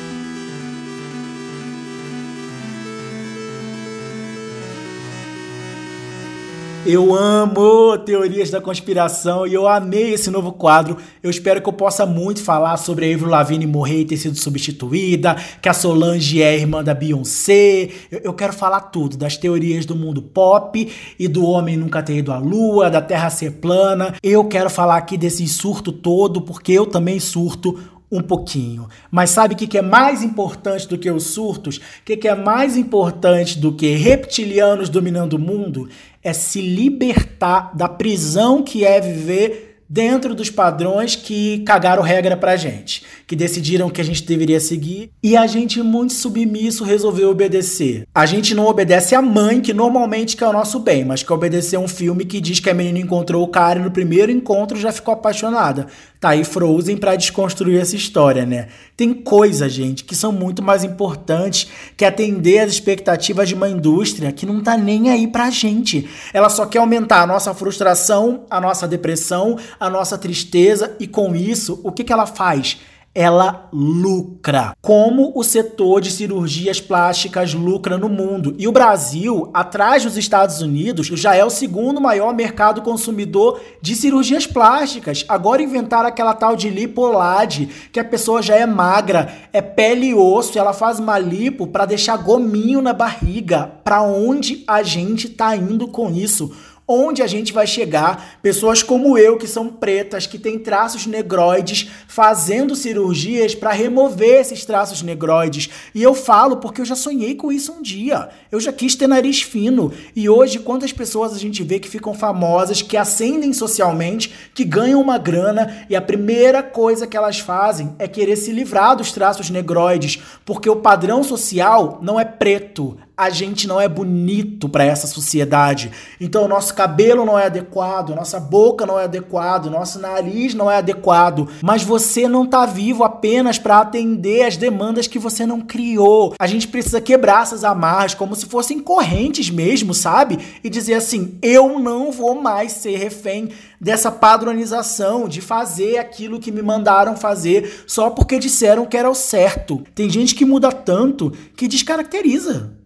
Eu 6.86 7.14
amo 7.14 7.96
teorias 7.96 8.50
da 8.50 8.60
conspiração 8.60 9.46
e 9.46 9.54
eu 9.54 9.66
amei 9.66 10.12
esse 10.12 10.30
novo 10.30 10.52
quadro. 10.52 10.98
Eu 11.22 11.30
espero 11.30 11.62
que 11.62 11.68
eu 11.68 11.72
possa 11.72 12.04
muito 12.04 12.42
falar 12.42 12.76
sobre 12.76 13.10
a 13.10 13.14
Avril 13.14 13.30
Lavigne 13.30 13.66
morrer 13.66 14.00
e 14.00 14.04
ter 14.04 14.18
sido 14.18 14.36
substituída, 14.36 15.34
que 15.62 15.68
a 15.68 15.72
Solange 15.72 16.42
é 16.42 16.54
irmã 16.54 16.84
da 16.84 16.92
Beyoncé. 16.92 17.88
Eu, 18.10 18.20
eu 18.24 18.34
quero 18.34 18.52
falar 18.52 18.82
tudo, 18.82 19.16
das 19.16 19.38
teorias 19.38 19.86
do 19.86 19.96
mundo 19.96 20.20
pop 20.20 20.92
e 21.18 21.26
do 21.26 21.46
homem 21.46 21.74
nunca 21.74 22.02
ter 22.02 22.18
ido 22.18 22.30
à 22.30 22.36
lua, 22.36 22.90
da 22.90 23.00
Terra 23.00 23.30
ser 23.30 23.52
plana. 23.52 24.14
Eu 24.22 24.44
quero 24.44 24.68
falar 24.68 24.98
aqui 24.98 25.16
desse 25.16 25.48
surto 25.48 25.90
todo, 25.90 26.42
porque 26.42 26.72
eu 26.72 26.84
também 26.84 27.18
surto 27.18 27.78
um 28.12 28.20
pouquinho. 28.20 28.88
Mas 29.10 29.30
sabe 29.30 29.54
o 29.54 29.56
que 29.56 29.76
é 29.76 29.82
mais 29.82 30.22
importante 30.22 30.86
do 30.86 30.96
que 30.96 31.10
os 31.10 31.24
surtos? 31.24 31.78
O 31.78 31.80
que 32.04 32.28
é 32.28 32.34
mais 32.34 32.76
importante 32.76 33.58
do 33.58 33.72
que 33.72 33.94
reptilianos 33.96 34.88
dominando 34.88 35.34
o 35.34 35.38
mundo? 35.38 35.88
É 36.24 36.32
se 36.32 36.60
libertar 36.60 37.76
da 37.76 37.88
prisão 37.88 38.62
que 38.62 38.84
é 38.84 39.00
viver 39.00 39.73
dentro 39.88 40.34
dos 40.34 40.50
padrões 40.50 41.16
que 41.16 41.58
cagaram 41.60 42.02
regra 42.02 42.36
pra 42.36 42.56
gente, 42.56 43.02
que 43.26 43.36
decidiram 43.36 43.90
que 43.90 44.00
a 44.00 44.04
gente 44.04 44.22
deveria 44.24 44.60
seguir 44.60 45.10
e 45.22 45.36
a 45.36 45.46
gente 45.46 45.82
muito 45.82 46.12
submisso 46.12 46.84
resolveu 46.84 47.30
obedecer. 47.30 48.06
A 48.14 48.26
gente 48.26 48.54
não 48.54 48.66
obedece 48.66 49.14
a 49.14 49.22
mãe, 49.22 49.60
que 49.60 49.72
normalmente 49.72 50.36
quer 50.36 50.46
o 50.46 50.52
nosso 50.52 50.80
bem, 50.80 51.04
mas 51.04 51.22
quer 51.22 51.32
obedecer 51.32 51.78
um 51.78 51.88
filme 51.88 52.24
que 52.24 52.40
diz 52.40 52.60
que 52.60 52.70
a 52.70 52.74
menina 52.74 52.98
encontrou 52.98 53.42
o 53.42 53.48
cara 53.48 53.78
e 53.78 53.82
no 53.82 53.90
primeiro 53.90 54.30
encontro 54.30 54.78
já 54.78 54.92
ficou 54.92 55.14
apaixonada. 55.14 55.86
Tá 56.20 56.30
aí 56.30 56.42
Frozen 56.42 56.96
para 56.96 57.16
desconstruir 57.16 57.78
essa 57.78 57.96
história, 57.96 58.46
né? 58.46 58.68
Tem 58.96 59.12
coisas, 59.12 59.70
gente, 59.70 60.04
que 60.04 60.14
são 60.14 60.32
muito 60.32 60.62
mais 60.62 60.82
importantes 60.82 61.68
que 61.96 62.04
atender 62.04 62.60
as 62.60 62.72
expectativas 62.72 63.48
de 63.48 63.54
uma 63.54 63.68
indústria 63.68 64.32
que 64.32 64.46
não 64.46 64.62
tá 64.62 64.76
nem 64.76 65.10
aí 65.10 65.26
pra 65.26 65.50
gente. 65.50 66.08
Ela 66.32 66.48
só 66.48 66.64
quer 66.64 66.78
aumentar 66.78 67.20
a 67.20 67.26
nossa 67.26 67.52
frustração, 67.52 68.46
a 68.48 68.58
nossa 68.58 68.88
depressão, 68.88 69.58
a 69.78 69.90
nossa 69.90 70.18
tristeza 70.18 70.96
e 70.98 71.06
com 71.06 71.34
isso, 71.34 71.80
o 71.84 71.92
que, 71.92 72.04
que 72.04 72.12
ela 72.12 72.26
faz? 72.26 72.78
ela 73.14 73.68
lucra. 73.72 74.76
Como 74.82 75.32
o 75.36 75.44
setor 75.44 76.00
de 76.00 76.10
cirurgias 76.10 76.80
plásticas 76.80 77.54
lucra 77.54 77.96
no 77.96 78.08
mundo. 78.08 78.56
E 78.58 78.66
o 78.66 78.72
Brasil, 78.72 79.48
atrás 79.54 80.02
dos 80.02 80.16
Estados 80.16 80.60
Unidos, 80.60 81.06
já 81.06 81.34
é 81.34 81.44
o 81.44 81.50
segundo 81.50 82.00
maior 82.00 82.34
mercado 82.34 82.82
consumidor 82.82 83.60
de 83.80 83.94
cirurgias 83.94 84.46
plásticas. 84.46 85.24
Agora 85.28 85.62
inventaram 85.62 86.08
aquela 86.08 86.34
tal 86.34 86.56
de 86.56 86.68
lipolade, 86.68 87.68
que 87.92 88.00
a 88.00 88.04
pessoa 88.04 88.42
já 88.42 88.56
é 88.56 88.66
magra, 88.66 89.32
é 89.52 89.62
pele 89.62 90.08
e 90.08 90.14
osso, 90.14 90.58
ela 90.58 90.72
faz 90.72 90.98
uma 90.98 91.18
lipo 91.18 91.68
para 91.68 91.86
deixar 91.86 92.16
gominho 92.16 92.82
na 92.82 92.92
barriga. 92.92 93.70
Para 93.84 94.02
onde 94.02 94.64
a 94.66 94.82
gente 94.82 95.28
tá 95.28 95.54
indo 95.54 95.86
com 95.86 96.10
isso? 96.10 96.52
Onde 96.86 97.22
a 97.22 97.26
gente 97.26 97.52
vai 97.52 97.66
chegar, 97.66 98.38
pessoas 98.42 98.82
como 98.82 99.16
eu, 99.16 99.38
que 99.38 99.46
são 99.46 99.68
pretas, 99.68 100.26
que 100.26 100.38
têm 100.38 100.58
traços 100.58 101.06
negroides, 101.06 101.90
fazendo 102.06 102.76
cirurgias 102.76 103.54
para 103.54 103.72
remover 103.72 104.40
esses 104.40 104.64
traços 104.64 105.02
negroides. 105.02 105.70
E 105.94 106.02
eu 106.02 106.14
falo 106.14 106.58
porque 106.58 106.80
eu 106.80 106.84
já 106.84 106.94
sonhei 106.94 107.34
com 107.34 107.50
isso 107.50 107.72
um 107.72 107.82
dia. 107.82 108.28
Eu 108.52 108.60
já 108.60 108.72
quis 108.72 108.94
ter 108.94 109.06
nariz 109.06 109.40
fino. 109.40 109.92
E 110.14 110.28
hoje, 110.28 110.58
quantas 110.58 110.92
pessoas 110.92 111.34
a 111.34 111.38
gente 111.38 111.62
vê 111.62 111.78
que 111.78 111.88
ficam 111.88 112.12
famosas, 112.12 112.82
que 112.82 112.96
ascendem 112.96 113.52
socialmente, 113.52 114.32
que 114.54 114.64
ganham 114.64 115.00
uma 115.00 115.16
grana 115.16 115.86
e 115.88 115.96
a 115.96 116.02
primeira 116.02 116.62
coisa 116.62 117.06
que 117.06 117.16
elas 117.16 117.38
fazem 117.38 117.94
é 117.98 118.06
querer 118.06 118.36
se 118.36 118.52
livrar 118.52 118.96
dos 118.96 119.10
traços 119.10 119.48
negroides, 119.48 120.20
porque 120.44 120.68
o 120.68 120.76
padrão 120.76 121.24
social 121.24 121.98
não 122.02 122.20
é 122.20 122.24
preto, 122.24 122.98
a 123.16 123.30
gente 123.30 123.68
não 123.68 123.80
é 123.80 123.88
bonito 123.88 124.68
para 124.68 124.84
essa 124.84 125.06
sociedade. 125.06 125.90
Então, 126.20 126.48
nosso 126.48 126.74
cabelo 126.74 127.24
não 127.24 127.38
é 127.38 127.46
adequado, 127.46 128.14
nossa 128.14 128.40
boca 128.40 128.84
não 128.84 128.98
é 128.98 129.04
adequado, 129.04 129.70
nosso 129.70 130.00
nariz 130.00 130.52
não 130.52 130.68
é 130.70 130.78
adequado. 130.78 131.48
Mas 131.62 131.84
você 131.84 132.26
não 132.26 132.44
tá 132.44 132.66
vivo 132.66 133.04
apenas 133.04 133.58
para 133.58 133.78
atender 133.78 134.42
as 134.44 134.56
demandas 134.56 135.06
que 135.06 135.18
você 135.18 135.46
não 135.46 135.60
criou. 135.60 136.34
A 136.40 136.46
gente 136.46 136.66
precisa 136.66 137.00
quebrar 137.00 137.42
essas 137.42 137.62
amarras 137.62 138.14
como 138.14 138.34
se 138.34 138.46
fossem 138.46 138.80
correntes 138.80 139.48
mesmo, 139.48 139.94
sabe? 139.94 140.38
E 140.64 140.68
dizer 140.68 140.94
assim: 140.94 141.38
eu 141.40 141.78
não 141.78 142.10
vou 142.10 142.40
mais 142.40 142.72
ser 142.72 142.96
refém 142.96 143.50
dessa 143.80 144.10
padronização 144.10 145.28
de 145.28 145.40
fazer 145.40 145.98
aquilo 145.98 146.40
que 146.40 146.50
me 146.50 146.62
mandaram 146.62 147.16
fazer 147.16 147.84
só 147.86 148.10
porque 148.10 148.38
disseram 148.38 148.86
que 148.86 148.96
era 148.96 149.10
o 149.10 149.14
certo. 149.14 149.84
Tem 149.94 150.10
gente 150.10 150.34
que 150.34 150.44
muda 150.44 150.72
tanto 150.72 151.30
que 151.54 151.68
descaracteriza. 151.68 152.83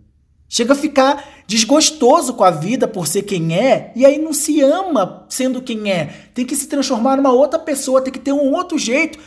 Chega 0.48 0.72
a 0.72 0.76
ficar 0.76 1.28
desgostoso 1.46 2.32
com 2.32 2.42
a 2.42 2.50
vida 2.50 2.88
por 2.88 3.06
ser 3.06 3.22
quem 3.22 3.54
é, 3.54 3.92
e 3.94 4.06
aí 4.06 4.18
não 4.18 4.32
se 4.32 4.60
ama 4.62 5.26
sendo 5.28 5.60
quem 5.60 5.90
é. 5.90 6.06
Tem 6.32 6.44
que 6.44 6.56
se 6.56 6.66
transformar 6.66 7.16
numa 7.16 7.32
outra 7.32 7.58
pessoa, 7.58 8.00
tem 8.00 8.12
que 8.12 8.18
ter 8.18 8.32
um 8.32 8.52
outro 8.54 8.78
jeito 8.78 9.18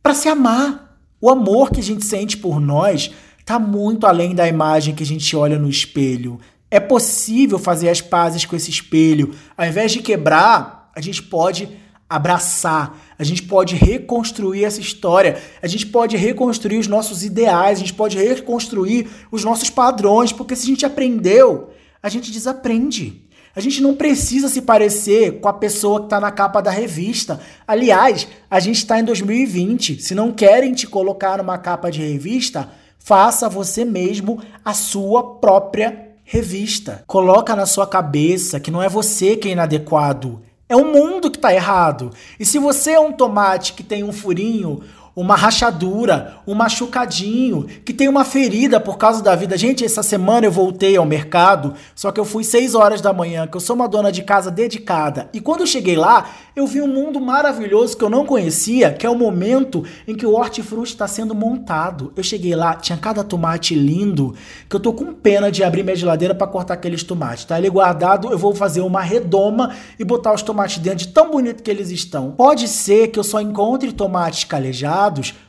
para 0.00 0.14
se 0.14 0.28
amar. 0.28 0.98
O 1.20 1.28
amor 1.28 1.70
que 1.70 1.80
a 1.80 1.82
gente 1.82 2.04
sente 2.04 2.36
por 2.36 2.60
nós 2.60 3.10
está 3.38 3.58
muito 3.58 4.06
além 4.06 4.34
da 4.34 4.46
imagem 4.46 4.94
que 4.94 5.02
a 5.02 5.06
gente 5.06 5.36
olha 5.36 5.58
no 5.58 5.68
espelho. 5.68 6.38
É 6.70 6.78
possível 6.78 7.58
fazer 7.58 7.88
as 7.88 8.00
pazes 8.00 8.44
com 8.44 8.56
esse 8.56 8.70
espelho. 8.70 9.34
Ao 9.56 9.66
invés 9.66 9.92
de 9.92 10.00
quebrar, 10.00 10.90
a 10.94 11.00
gente 11.00 11.22
pode 11.22 11.68
abraçar, 12.14 12.98
a 13.18 13.24
gente 13.24 13.42
pode 13.42 13.74
reconstruir 13.74 14.64
essa 14.64 14.80
história, 14.80 15.40
a 15.62 15.66
gente 15.66 15.86
pode 15.86 16.16
reconstruir 16.16 16.78
os 16.78 16.86
nossos 16.86 17.24
ideais, 17.24 17.78
a 17.78 17.80
gente 17.80 17.94
pode 17.94 18.18
reconstruir 18.18 19.08
os 19.30 19.44
nossos 19.44 19.70
padrões, 19.70 20.32
porque 20.32 20.54
se 20.54 20.64
a 20.64 20.66
gente 20.66 20.86
aprendeu, 20.86 21.70
a 22.02 22.08
gente 22.08 22.30
desaprende. 22.30 23.22
A 23.54 23.60
gente 23.60 23.82
não 23.82 23.94
precisa 23.94 24.48
se 24.48 24.62
parecer 24.62 25.40
com 25.40 25.48
a 25.48 25.52
pessoa 25.52 26.00
que 26.00 26.06
está 26.06 26.18
na 26.18 26.30
capa 26.30 26.62
da 26.62 26.70
revista. 26.70 27.38
Aliás, 27.66 28.26
a 28.50 28.58
gente 28.58 28.78
está 28.78 28.98
em 28.98 29.04
2020. 29.04 30.00
Se 30.00 30.14
não 30.14 30.32
querem 30.32 30.72
te 30.72 30.86
colocar 30.86 31.36
numa 31.36 31.58
capa 31.58 31.90
de 31.90 32.00
revista, 32.00 32.70
faça 32.98 33.48
você 33.48 33.84
mesmo 33.84 34.40
a 34.64 34.72
sua 34.72 35.34
própria 35.38 36.12
revista. 36.24 37.04
Coloca 37.06 37.54
na 37.54 37.66
sua 37.66 37.86
cabeça 37.86 38.58
que 38.58 38.70
não 38.70 38.82
é 38.82 38.88
você 38.88 39.36
que 39.36 39.48
é 39.48 39.52
inadequado, 39.52 40.40
é 40.72 40.76
o 40.76 40.86
mundo 40.86 41.30
que 41.30 41.36
está 41.36 41.52
errado. 41.52 42.10
E 42.40 42.46
se 42.46 42.58
você 42.58 42.92
é 42.92 43.00
um 43.00 43.12
tomate 43.12 43.74
que 43.74 43.82
tem 43.82 44.02
um 44.02 44.10
furinho 44.10 44.82
uma 45.14 45.36
rachadura, 45.36 46.38
um 46.46 46.54
machucadinho, 46.54 47.66
que 47.84 47.92
tem 47.92 48.08
uma 48.08 48.24
ferida 48.24 48.80
por 48.80 48.96
causa 48.96 49.22
da 49.22 49.36
vida. 49.36 49.56
Gente, 49.58 49.84
essa 49.84 50.02
semana 50.02 50.46
eu 50.46 50.52
voltei 50.52 50.96
ao 50.96 51.04
mercado, 51.04 51.74
só 51.94 52.10
que 52.10 52.18
eu 52.18 52.24
fui 52.24 52.44
6 52.44 52.74
horas 52.74 53.00
da 53.00 53.12
manhã, 53.12 53.46
que 53.46 53.56
eu 53.56 53.60
sou 53.60 53.76
uma 53.76 53.88
dona 53.88 54.10
de 54.10 54.22
casa 54.22 54.50
dedicada. 54.50 55.28
E 55.32 55.40
quando 55.40 55.60
eu 55.60 55.66
cheguei 55.66 55.96
lá, 55.96 56.30
eu 56.56 56.66
vi 56.66 56.80
um 56.80 56.88
mundo 56.88 57.20
maravilhoso 57.20 57.96
que 57.96 58.04
eu 58.04 58.10
não 58.10 58.24
conhecia, 58.24 58.92
que 58.92 59.06
é 59.06 59.10
o 59.10 59.14
momento 59.14 59.84
em 60.08 60.14
que 60.14 60.24
o 60.24 60.32
hortifruti 60.32 60.92
está 60.92 61.06
sendo 61.06 61.34
montado. 61.34 62.12
Eu 62.16 62.22
cheguei 62.22 62.54
lá, 62.54 62.74
tinha 62.74 62.96
cada 62.96 63.22
tomate 63.22 63.74
lindo, 63.74 64.34
que 64.68 64.76
eu 64.76 64.80
tô 64.80 64.92
com 64.92 65.12
pena 65.12 65.52
de 65.52 65.62
abrir 65.62 65.82
minha 65.82 65.96
geladeira 65.96 66.34
para 66.34 66.46
cortar 66.46 66.74
aqueles 66.74 67.02
tomates. 67.02 67.44
Tá 67.44 67.56
ali 67.56 67.68
guardado, 67.68 68.30
eu 68.30 68.38
vou 68.38 68.54
fazer 68.54 68.80
uma 68.80 69.02
redoma 69.02 69.74
e 69.98 70.04
botar 70.04 70.32
os 70.32 70.42
tomates 70.42 70.78
dentro 70.78 71.06
de 71.06 71.08
tão 71.08 71.30
bonito 71.30 71.62
que 71.62 71.70
eles 71.70 71.90
estão. 71.90 72.32
Pode 72.32 72.66
ser 72.66 73.08
que 73.08 73.18
eu 73.18 73.24
só 73.24 73.40
encontre 73.40 73.92
tomates 73.92 74.44
calejados 74.44 75.01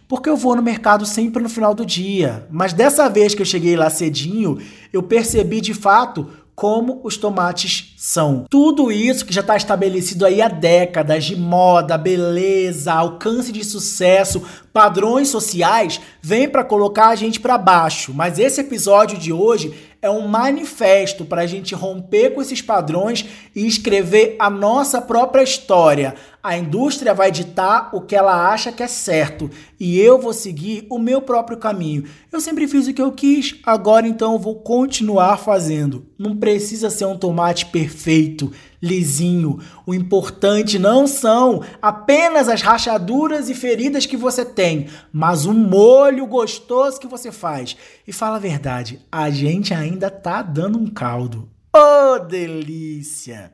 porque 0.08 0.30
eu 0.30 0.38
vou 0.38 0.56
no 0.56 0.62
mercado 0.62 1.06
sempre 1.06 1.42
no 1.42 1.50
final 1.50 1.74
do 1.74 1.86
dia. 1.86 2.48
Mas 2.52 2.74
dessa 2.74 3.10
vez 3.10 3.34
que 3.34 3.42
eu 3.42 3.46
cheguei 3.46 3.76
lá 3.76 3.90
cedinho, 3.90 4.60
eu 4.92 5.04
percebi 5.04 5.60
de 5.62 5.74
fato 5.74 6.28
como 6.56 7.02
os 7.04 7.18
tomates 7.18 7.94
são. 7.98 8.46
Tudo 8.50 8.92
isso 8.92 9.26
que 9.26 9.34
já 9.34 9.42
está 9.42 9.58
estabelecido 9.58 10.26
aí 10.26 10.42
há 10.42 10.48
décadas 10.48 11.26
de 11.26 11.36
moda, 11.36 11.98
beleza, 11.98 12.94
alcance 12.94 13.52
de 13.52 13.64
sucesso, 13.64 14.44
padrões 14.72 15.30
sociais, 15.30 16.00
vem 16.22 16.48
para 16.48 16.64
colocar 16.64 17.10
a 17.10 17.16
gente 17.16 17.40
para 17.40 17.58
baixo. 17.58 18.14
Mas 18.14 18.38
esse 18.38 18.62
episódio 18.62 19.18
de 19.18 19.34
hoje 19.34 19.74
é 20.02 20.10
um 20.10 20.28
manifesto 20.28 21.24
para 21.26 21.42
a 21.42 21.48
gente 21.48 21.74
romper 21.74 22.32
com 22.32 22.42
esses 22.42 22.62
padrões 22.62 23.26
e 23.56 23.66
escrever 23.66 24.36
a 24.38 24.50
nossa 24.50 25.02
própria 25.02 25.42
história. 25.42 26.14
A 26.46 26.58
indústria 26.58 27.14
vai 27.14 27.32
ditar 27.32 27.90
o 27.94 28.02
que 28.02 28.14
ela 28.14 28.52
acha 28.52 28.70
que 28.70 28.84
é 28.84 28.88
certo 28.88 29.50
e 29.80 29.98
eu 29.98 30.20
vou 30.20 30.34
seguir 30.34 30.86
o 30.90 31.00
meu 31.00 31.22
próprio 31.22 31.58
caminho. 31.58 32.04
Eu 32.30 32.42
sempre 32.42 32.68
fiz 32.68 32.86
o 32.86 32.94
que 32.94 33.02
eu 33.02 33.14
quis, 33.14 33.62
agora 33.64 34.06
então 34.06 34.34
eu 34.34 34.40
vou 34.40 34.56
continuar 34.56 35.38
fazendo. 35.38 36.06
Não 36.20 36.36
precisa 36.36 36.90
ser 36.90 37.06
um 37.06 37.18
tomate 37.18 37.68
perfeito, 37.68 38.52
lisinho. 38.82 39.62
O 39.86 39.94
importante 39.94 40.78
não 40.78 41.08
são 41.08 41.64
apenas 41.82 42.50
as 42.50 42.62
rachaduras 42.62 43.48
e 43.48 43.56
feridas 43.56 44.06
que 44.06 44.18
você 44.18 44.44
tem, 44.44 44.88
mas 45.14 45.46
o 45.46 45.54
molho 45.54 46.28
gostoso 46.28 47.00
que 47.00 47.08
você 47.08 47.32
faz. 47.32 47.78
E 48.06 48.12
fala 48.12 48.36
a 48.36 48.42
verdade, 48.42 49.00
a 49.10 49.30
gente 49.30 49.74
ainda 49.74 50.10
tá 50.10 50.42
dando 50.42 50.78
um 50.78 50.88
caldo. 50.88 51.48
Oh, 51.74 52.20
delícia! 52.20 53.54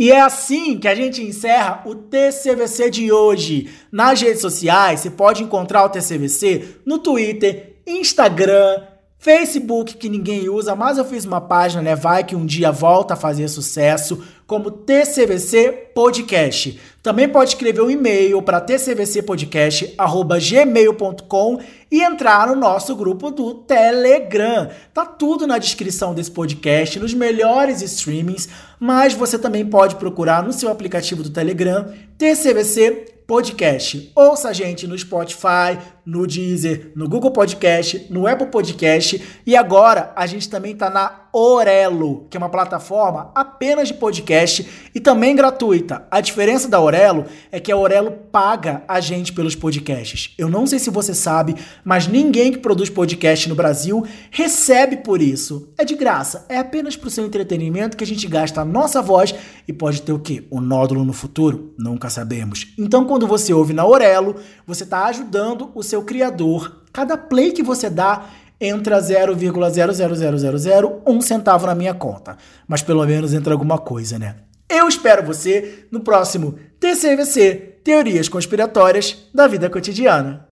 E 0.00 0.10
é 0.10 0.18
assim 0.18 0.78
que 0.78 0.88
a 0.88 0.94
gente 0.94 1.22
encerra 1.22 1.82
o 1.84 1.94
TCVC 1.94 2.88
de 2.88 3.12
hoje. 3.12 3.68
Nas 3.92 4.18
redes 4.18 4.40
sociais, 4.40 5.00
você 5.00 5.10
pode 5.10 5.42
encontrar 5.42 5.84
o 5.84 5.90
TCVC 5.90 6.76
no 6.86 7.00
Twitter, 7.00 7.76
Instagram, 7.86 8.82
Facebook, 9.20 9.96
que 9.98 10.08
ninguém 10.08 10.48
usa, 10.48 10.74
mas 10.74 10.96
eu 10.96 11.04
fiz 11.04 11.26
uma 11.26 11.42
página, 11.42 11.82
né? 11.82 11.94
Vai 11.94 12.24
que 12.24 12.34
um 12.34 12.46
dia 12.46 12.72
volta 12.72 13.12
a 13.12 13.18
fazer 13.18 13.48
sucesso, 13.48 14.24
como 14.46 14.70
TCVC 14.70 15.90
Podcast. 15.94 16.80
Também 17.02 17.28
pode 17.28 17.50
escrever 17.50 17.82
um 17.82 17.90
e-mail 17.90 18.40
para 18.40 18.62
tcvcpodcast.gmail.com 18.62 21.60
e 21.90 22.02
entrar 22.02 22.46
no 22.46 22.56
nosso 22.56 22.96
grupo 22.96 23.30
do 23.30 23.56
Telegram. 23.56 24.70
Tá 24.94 25.04
tudo 25.04 25.46
na 25.46 25.58
descrição 25.58 26.14
desse 26.14 26.30
podcast, 26.30 26.98
nos 26.98 27.12
melhores 27.12 27.82
streamings, 27.82 28.48
mas 28.78 29.12
você 29.12 29.38
também 29.38 29.66
pode 29.66 29.96
procurar 29.96 30.42
no 30.42 30.54
seu 30.54 30.70
aplicativo 30.70 31.22
do 31.22 31.28
Telegram 31.28 31.92
TCVC 32.16 33.20
Podcast. 33.30 34.10
Ouça 34.16 34.48
a 34.48 34.52
gente 34.52 34.88
no 34.88 34.98
Spotify, 34.98 35.78
no 36.04 36.26
Deezer, 36.26 36.92
no 36.94 37.08
Google 37.08 37.30
Podcast, 37.30 38.06
no 38.10 38.26
Apple 38.26 38.46
Podcast 38.46 39.40
e 39.46 39.56
agora 39.56 40.12
a 40.16 40.26
gente 40.26 40.48
também 40.48 40.74
tá 40.74 40.90
na 40.90 41.20
Orelo, 41.32 42.26
que 42.28 42.36
é 42.36 42.38
uma 42.38 42.48
plataforma 42.48 43.30
apenas 43.34 43.88
de 43.88 43.94
podcast 43.94 44.68
e 44.92 44.98
também 44.98 45.36
gratuita. 45.36 46.06
A 46.10 46.20
diferença 46.20 46.68
da 46.68 46.80
Orelo 46.80 47.24
é 47.52 47.60
que 47.60 47.70
a 47.70 47.76
Orelo 47.76 48.10
paga 48.10 48.82
a 48.88 48.98
gente 48.98 49.32
pelos 49.32 49.54
podcasts. 49.54 50.34
Eu 50.36 50.48
não 50.48 50.66
sei 50.66 50.80
se 50.80 50.90
você 50.90 51.14
sabe, 51.14 51.54
mas 51.84 52.08
ninguém 52.08 52.50
que 52.50 52.58
produz 52.58 52.90
podcast 52.90 53.48
no 53.48 53.54
Brasil 53.54 54.04
recebe 54.30 54.98
por 54.98 55.22
isso. 55.22 55.72
É 55.78 55.84
de 55.84 55.94
graça, 55.94 56.46
é 56.48 56.58
apenas 56.58 56.96
pro 56.96 57.10
seu 57.10 57.24
entretenimento 57.24 57.96
que 57.96 58.04
a 58.04 58.06
gente 58.06 58.26
gasta 58.26 58.62
a 58.62 58.64
nossa 58.64 59.00
voz 59.00 59.34
e 59.68 59.72
pode 59.72 60.02
ter 60.02 60.12
o 60.12 60.18
quê? 60.18 60.44
Um 60.50 60.60
nódulo 60.60 61.04
no 61.04 61.12
futuro? 61.12 61.74
Nunca 61.78 62.10
sabemos. 62.10 62.74
Então, 62.76 63.04
quando 63.04 63.26
você 63.26 63.54
ouve 63.54 63.72
na 63.72 63.86
Orelo, 63.86 64.34
você 64.66 64.82
está 64.82 65.06
ajudando 65.06 65.70
o 65.74 65.82
seu 65.90 66.02
criador. 66.02 66.80
Cada 66.92 67.16
play 67.18 67.52
que 67.52 67.62
você 67.62 67.88
dá 67.90 68.26
entra 68.60 69.00
0,00001 69.00 71.22
centavo 71.22 71.66
na 71.66 71.74
minha 71.74 71.94
conta. 71.94 72.36
Mas 72.66 72.82
pelo 72.82 73.06
menos 73.06 73.32
entra 73.34 73.52
alguma 73.52 73.78
coisa, 73.78 74.18
né? 74.18 74.36
Eu 74.68 74.86
espero 74.86 75.26
você 75.26 75.86
no 75.90 76.00
próximo 76.00 76.58
TCVC 76.78 77.78
Teorias 77.82 78.28
Conspiratórias 78.28 79.16
da 79.34 79.48
Vida 79.48 79.68
Cotidiana. 79.68 80.46